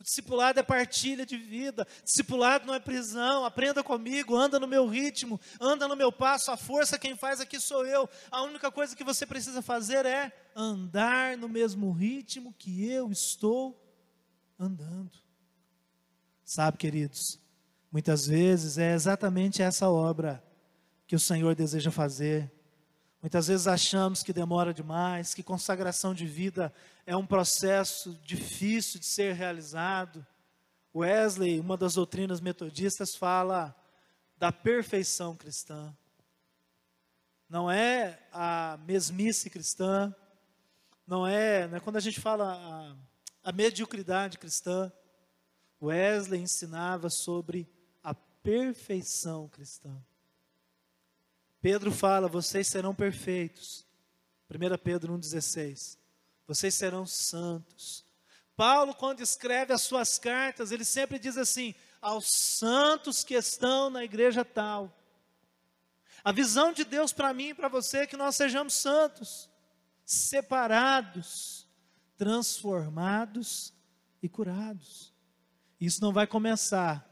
[0.00, 1.86] O discipulado é partilha de vida.
[2.02, 3.44] Discipulado não é prisão.
[3.44, 6.50] Aprenda comigo, anda no meu ritmo, anda no meu passo.
[6.50, 8.10] A força quem faz aqui sou eu.
[8.28, 13.80] A única coisa que você precisa fazer é andar no mesmo ritmo que eu estou
[14.64, 15.10] andando.
[16.44, 17.40] Sabe, queridos,
[17.90, 20.42] muitas vezes é exatamente essa obra
[21.06, 22.52] que o Senhor deseja fazer
[23.22, 26.74] Muitas vezes achamos que demora demais, que consagração de vida
[27.06, 30.26] é um processo difícil de ser realizado.
[30.92, 33.76] Wesley, uma das doutrinas metodistas, fala
[34.36, 35.96] da perfeição cristã.
[37.48, 40.12] Não é a mesmice cristã,
[41.06, 42.96] não é, não é quando a gente fala a,
[43.42, 44.92] a mediocridade cristã.
[45.80, 47.68] Wesley ensinava sobre
[48.02, 50.00] a perfeição cristã.
[51.60, 53.86] Pedro fala: vocês serão perfeitos.
[54.50, 55.96] 1 Pedro 1,16.
[56.46, 58.04] Vocês serão santos.
[58.54, 64.04] Paulo, quando escreve as suas cartas, ele sempre diz assim: aos santos que estão na
[64.04, 64.92] igreja tal.
[66.24, 69.48] A visão de Deus para mim e para você é que nós sejamos santos,
[70.04, 71.61] separados,
[72.22, 73.74] transformados
[74.22, 75.12] e curados.
[75.80, 77.04] Isso não vai começar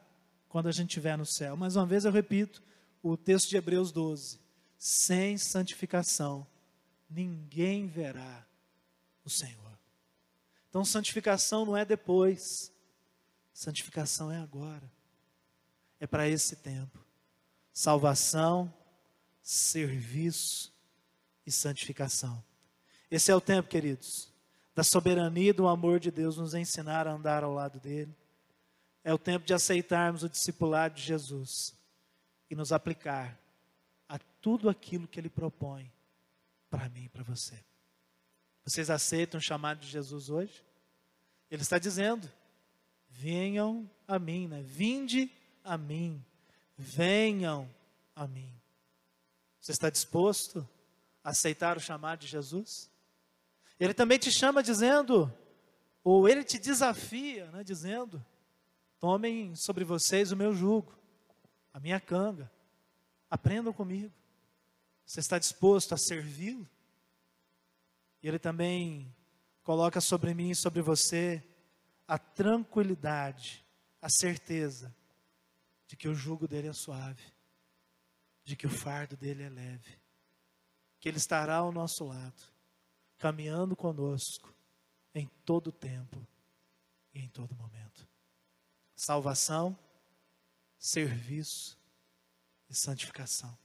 [0.48, 1.56] quando a gente estiver no céu.
[1.56, 2.62] Mais uma vez eu repito
[3.02, 4.38] o texto de Hebreus 12
[4.78, 6.46] sem santificação,
[7.10, 8.46] ninguém verá
[9.24, 9.76] o Senhor.
[10.68, 12.72] Então, santificação não é depois,
[13.52, 14.88] santificação é agora,
[15.98, 17.04] é para esse tempo.
[17.72, 18.72] Salvação,
[19.42, 20.72] serviço
[21.44, 22.40] e santificação.
[23.10, 24.29] Esse é o tempo, queridos,
[24.80, 28.16] da soberania e do amor de Deus nos ensinar a andar ao lado dele.
[29.04, 31.76] É o tempo de aceitarmos o discipulado de Jesus
[32.48, 33.38] e nos aplicar
[34.40, 35.92] tudo aquilo que Ele propõe
[36.70, 37.62] para mim e para você.
[38.64, 40.64] Vocês aceitam o chamado de Jesus hoje?
[41.50, 42.26] Ele está dizendo:
[43.10, 44.62] venham a mim, né?
[44.62, 45.30] Vinde
[45.62, 46.24] a mim,
[46.74, 47.68] venham
[48.16, 48.50] a mim.
[49.60, 50.66] Você está disposto
[51.22, 52.89] a aceitar o chamado de Jesus?
[53.80, 55.32] Ele também te chama dizendo,
[56.04, 58.24] ou ele te desafia, né, dizendo:
[59.00, 60.94] tomem sobre vocês o meu jugo,
[61.72, 62.52] a minha canga,
[63.30, 64.12] aprendam comigo.
[65.06, 66.68] Você está disposto a servi-lo?
[68.22, 69.12] E Ele também
[69.62, 71.42] coloca sobre mim e sobre você
[72.06, 73.64] a tranquilidade,
[74.02, 74.94] a certeza
[75.86, 77.22] de que o jugo dele é suave,
[78.44, 79.98] de que o fardo dele é leve,
[80.98, 82.42] que ele estará ao nosso lado,
[83.20, 84.52] caminhando conosco
[85.14, 86.26] em todo tempo
[87.12, 88.08] e em todo momento.
[88.96, 89.78] Salvação,
[90.78, 91.78] serviço
[92.68, 93.56] e santificação.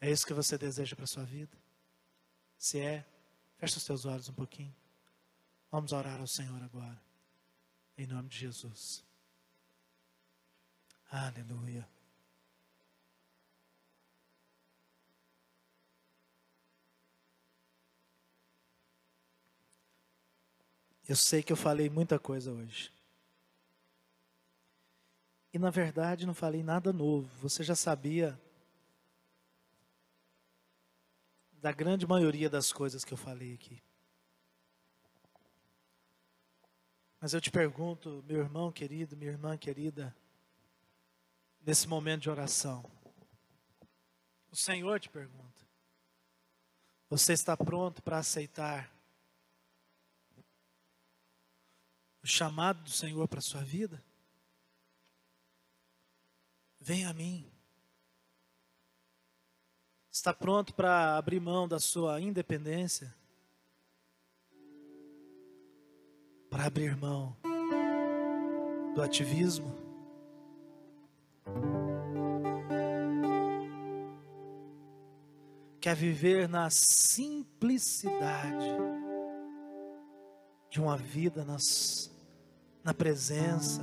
[0.00, 1.58] É isso que você deseja para a sua vida?
[2.56, 3.04] Se é,
[3.58, 4.74] feche os teus olhos um pouquinho.
[5.70, 7.02] Vamos orar ao Senhor agora.
[7.98, 9.04] Em nome de Jesus.
[11.10, 11.93] Aleluia.
[21.08, 22.90] Eu sei que eu falei muita coisa hoje.
[25.52, 27.28] E na verdade não falei nada novo.
[27.40, 28.40] Você já sabia
[31.52, 33.82] da grande maioria das coisas que eu falei aqui.
[37.20, 40.14] Mas eu te pergunto, meu irmão querido, minha irmã querida,
[41.64, 42.84] nesse momento de oração,
[44.50, 45.64] o Senhor te pergunta:
[47.08, 48.93] você está pronto para aceitar
[52.24, 54.02] o chamado do Senhor para a sua vida?
[56.80, 57.46] Venha a mim.
[60.10, 63.14] Está pronto para abrir mão da sua independência?
[66.48, 67.36] Para abrir mão
[68.94, 69.84] do ativismo?
[75.78, 78.64] Quer viver na simplicidade
[80.70, 82.13] de uma vida nas,
[82.84, 83.80] na presença,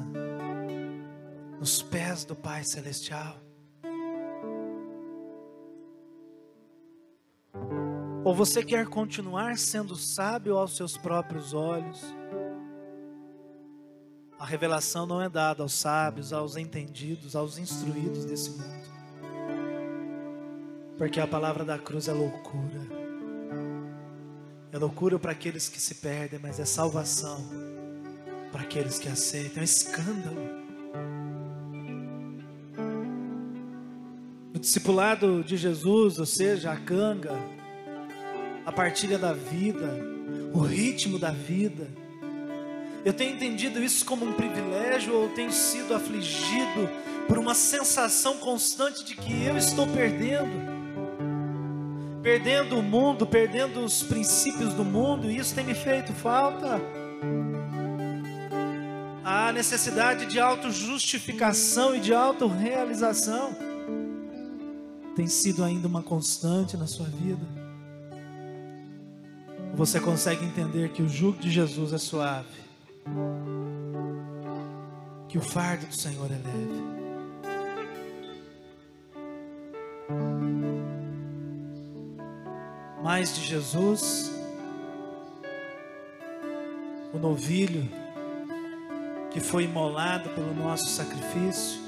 [1.59, 3.35] nos pés do Pai Celestial?
[8.23, 11.99] Ou você quer continuar sendo sábio aos seus próprios olhos?
[14.37, 18.91] A revelação não é dada aos sábios, aos entendidos, aos instruídos desse mundo.
[20.97, 23.01] Porque a palavra da cruz é loucura.
[24.71, 27.70] É loucura para aqueles que se perdem, mas é salvação
[28.51, 29.57] para aqueles que aceitam.
[29.57, 30.61] É um escândalo.
[34.53, 37.33] O discipulado de Jesus, ou seja, a canga,
[38.65, 39.97] a partilha da vida,
[40.53, 41.87] o ritmo da vida.
[43.03, 46.89] Eu tenho entendido isso como um privilégio ou tenho sido afligido
[47.27, 50.69] por uma sensação constante de que eu estou perdendo.
[52.21, 56.79] Perdendo o mundo, perdendo os princípios do mundo, e isso tem me feito falta.
[59.33, 63.55] A necessidade de autojustificação e de autorrealização
[65.15, 67.47] tem sido ainda uma constante na sua vida.
[69.73, 72.59] Você consegue entender que o jugo de Jesus é suave,
[75.29, 76.83] que o fardo do Senhor é leve.
[83.01, 84.29] Mais de Jesus,
[87.13, 88.00] o novilho
[89.31, 91.81] que foi imolado pelo nosso sacrifício,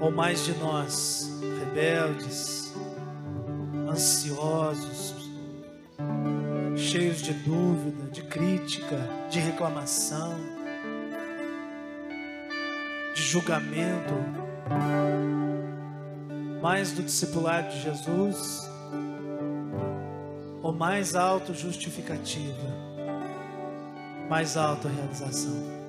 [0.00, 2.74] ou mais de nós, rebeldes,
[3.88, 5.14] ansiosos,
[6.76, 8.98] cheios de dúvida, de crítica,
[9.30, 10.34] de reclamação,
[13.14, 14.14] de julgamento,
[16.60, 18.68] mais do discipulado de Jesus,
[20.62, 22.83] ou mais auto-justificativa,
[24.28, 25.84] mais auto-realização.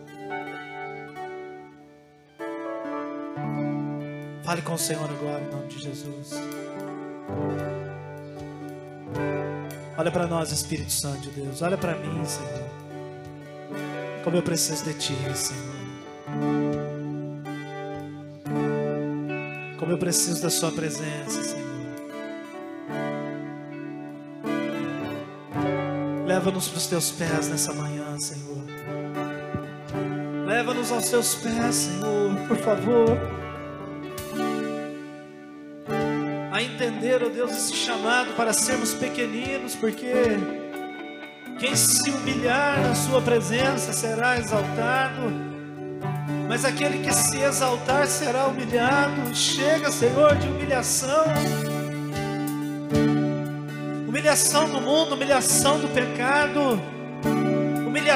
[4.44, 6.34] Fale com o Senhor agora em nome de Jesus.
[9.98, 11.62] Olha para nós, Espírito Santo de Deus.
[11.62, 12.70] Olha para mim, Senhor.
[14.24, 15.76] Como eu preciso de Ti, Senhor.
[19.80, 21.66] Como eu preciso da Sua presença, Senhor.
[26.26, 28.64] Leva-nos para os Teus pés nessa manhã, Senhor.
[30.46, 33.18] Leva-nos aos Teus pés, Senhor, por favor.
[36.76, 40.12] entender, ó oh Deus, esse chamado para sermos pequeninos, porque
[41.58, 45.32] quem se humilhar na Sua presença será exaltado,
[46.50, 49.34] mas aquele que se exaltar será humilhado.
[49.34, 51.26] Chega, Senhor, de humilhação
[54.08, 56.82] humilhação do mundo, humilhação do pecado,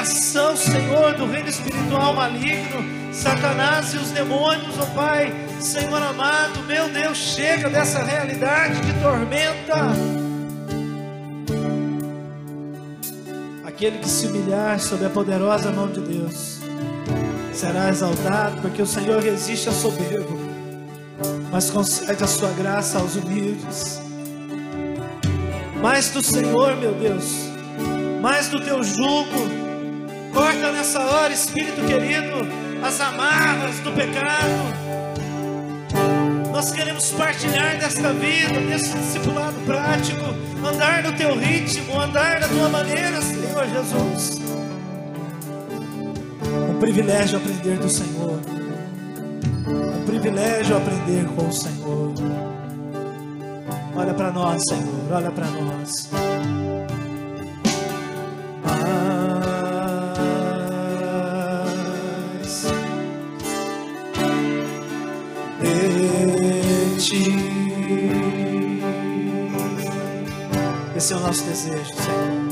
[0.00, 6.62] humilhação, Senhor, do reino espiritual maligno Satanás e os demônios, ó oh Pai, Senhor amado,
[6.62, 9.92] meu Deus, chega dessa realidade que tormenta.
[13.66, 16.60] Aquele que se humilhar sob a poderosa mão de Deus
[17.52, 20.38] será exaltado, porque o Senhor resiste ao soberbo,
[21.50, 24.00] mas concede a sua graça aos humildes.
[25.82, 27.50] Mais do Senhor, meu Deus,
[28.22, 29.59] mais do teu jugo,
[30.32, 32.46] corta nessa hora, Espírito querido
[32.82, 34.90] as amarras do pecado.
[36.52, 40.22] Nós queremos partilhar desta vida, desse discipulado prático,
[40.66, 44.40] andar no teu ritmo, andar da tua maneira, Senhor Jesus.
[46.68, 48.40] Um privilégio aprender do Senhor.
[49.66, 52.14] Um privilégio aprender com o Senhor.
[53.94, 56.29] Olha para nós, Senhor, olha para nós.
[71.30, 72.49] Nosso desejo, Senhor.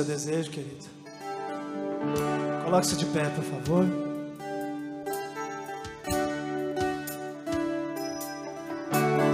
[0.00, 0.84] Seu desejo, querido.
[2.64, 3.86] Coloque-se de pé, por favor.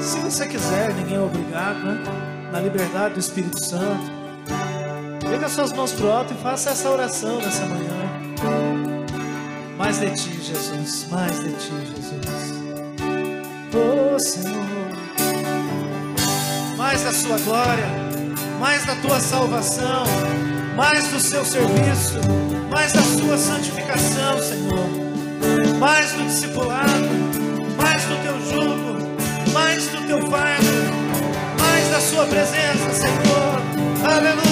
[0.01, 2.03] Se você quiser, ninguém é obrigado, né?
[2.53, 4.11] Na liberdade do Espírito Santo.
[5.21, 7.97] Pega suas mãos pro alto e faça essa oração nessa manhã.
[9.77, 11.07] Mais de ti, Jesus.
[11.11, 12.55] Mais de ti, Jesus.
[13.75, 14.67] Oh, Senhor.
[16.77, 17.87] Mais da sua glória,
[18.59, 20.05] mais da tua salvação,
[20.77, 22.21] mais do seu serviço,
[22.71, 24.87] mais da sua santificação, Senhor,
[25.79, 27.09] mais do discipulado,
[27.81, 28.99] mais do teu jugo,
[29.55, 30.67] mais do teu fardo,
[31.59, 33.63] mais da sua presença, Senhor.
[34.05, 34.46] Aleluia!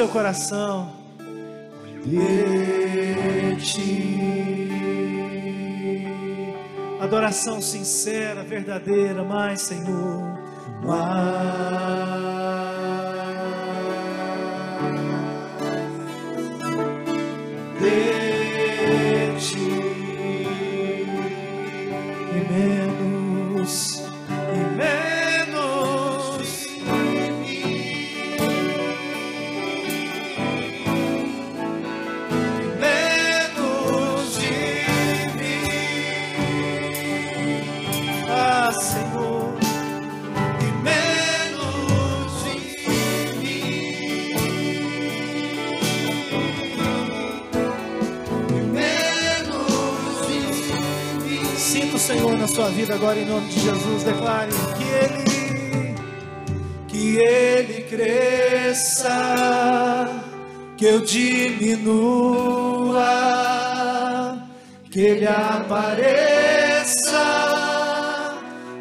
[0.00, 0.90] Seu coração.
[6.98, 10.38] Adoração sincera, verdadeira, mais Senhor,
[10.82, 12.39] mais
[52.54, 54.02] sua vida agora em nome de Jesus.
[54.04, 55.40] Declare que Ele
[57.00, 59.08] que ele cresça,
[60.76, 61.96] que eu diminua,
[64.90, 65.96] que ele apareça,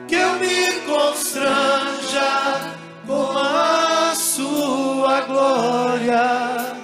[0.06, 2.76] que eu me constranja
[3.08, 6.76] com a sua glória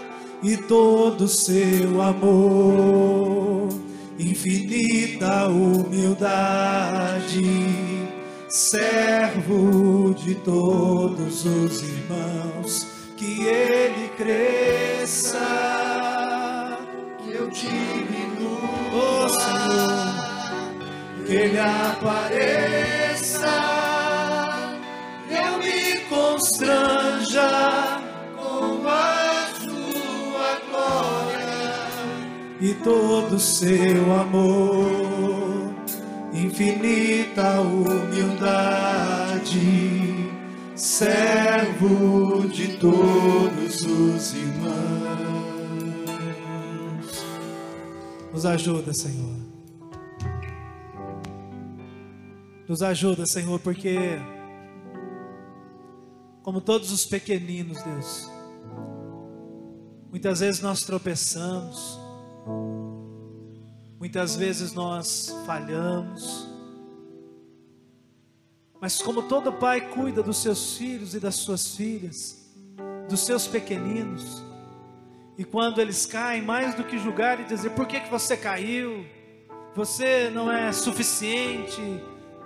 [0.41, 3.44] e todo o seu amor,
[4.45, 7.41] infinita humildade
[8.47, 12.85] servo de todos os irmãos,
[13.17, 15.39] que ele cresça,
[17.23, 20.13] que eu diminua, Senhor,
[21.25, 23.47] que ele apareça,
[25.27, 28.04] eu me constranja
[32.61, 35.45] e todo seu amor
[36.35, 39.49] infinita humildade,
[40.75, 44.75] servo de todos os irmãos.
[48.33, 49.35] Nos ajuda, Senhor.
[52.67, 54.19] Nos ajuda, Senhor, porque,
[56.41, 58.29] como todos os pequeninos, Deus,
[60.09, 62.04] muitas vezes nós tropeçamos,
[63.99, 66.47] Muitas vezes nós falhamos,
[68.79, 72.53] mas como todo pai cuida dos seus filhos e das suas filhas,
[73.09, 74.43] dos seus pequeninos,
[75.37, 79.05] E quando eles caem, mais do que julgar e dizer por que, que você caiu,
[79.75, 81.81] você não é suficiente,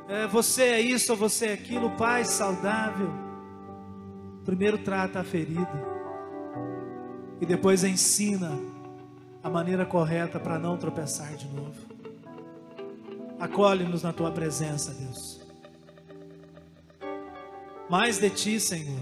[0.07, 3.13] é, você é isso ou você é aquilo, Pai saudável.
[4.43, 5.87] Primeiro trata a ferida
[7.39, 8.59] e depois ensina
[9.43, 11.87] a maneira correta para não tropeçar de novo.
[13.39, 15.39] Acolhe-nos na tua presença, Deus.
[17.89, 18.99] Mais de ti, Senhor.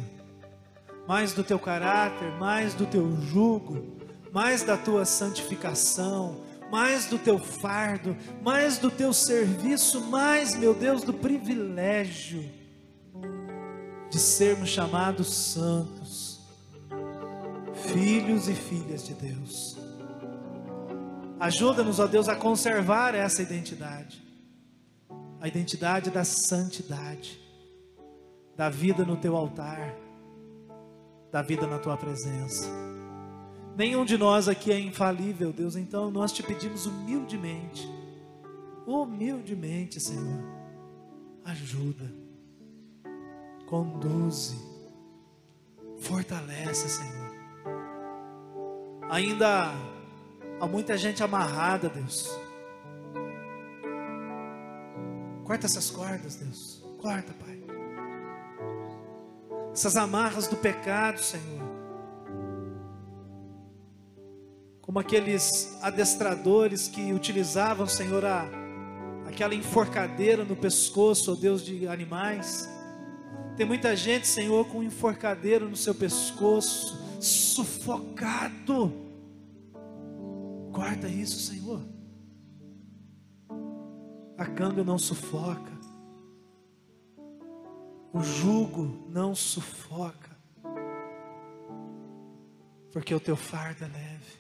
[1.08, 3.98] Mais do teu caráter, mais do teu jugo,
[4.32, 6.42] mais da tua santificação,
[6.72, 12.48] mais do teu fardo, mais do teu serviço, mais, meu Deus, do privilégio
[14.10, 16.42] de sermos chamados santos,
[17.94, 19.87] filhos e filhas de Deus.
[21.40, 24.24] Ajuda-nos, ó Deus, a conservar essa identidade,
[25.40, 27.40] a identidade da santidade,
[28.56, 29.94] da vida no teu altar,
[31.32, 32.68] da vida na tua presença.
[33.76, 37.88] Nenhum de nós aqui é infalível, Deus, então nós te pedimos humildemente,
[38.88, 40.44] humildemente, Senhor,
[41.46, 42.12] ajuda,
[43.68, 44.58] conduze,
[46.00, 47.28] fortalece, Senhor.
[49.12, 49.72] Ainda
[50.60, 52.30] há muita gente amarrada, Deus.
[55.44, 56.84] Corta essas cordas, Deus.
[57.02, 57.64] Corta, Pai.
[59.72, 61.68] Essas amarras do pecado, Senhor.
[64.88, 68.48] como aqueles adestradores que utilizavam, Senhor, a,
[69.28, 72.70] aquela enforcadeira no pescoço, ó Deus, de animais.
[73.58, 79.07] Tem muita gente, Senhor, com enforcadeira no seu pescoço, sufocado.
[80.78, 81.82] Guarda isso, Senhor.
[84.38, 85.72] A canga não sufoca,
[88.14, 90.38] o jugo não sufoca,
[92.94, 94.38] porque o teu fardo é leve.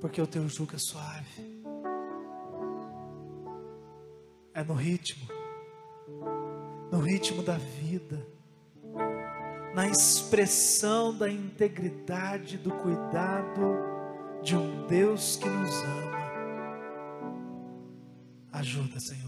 [0.00, 1.62] Porque o teu jugo é suave.
[4.52, 5.28] É no ritmo,
[6.90, 8.26] no ritmo da vida,
[9.72, 13.94] na expressão da integridade, do cuidado
[14.42, 16.16] de um Deus que nos ama.
[18.52, 19.25] Ajuda, Senhor.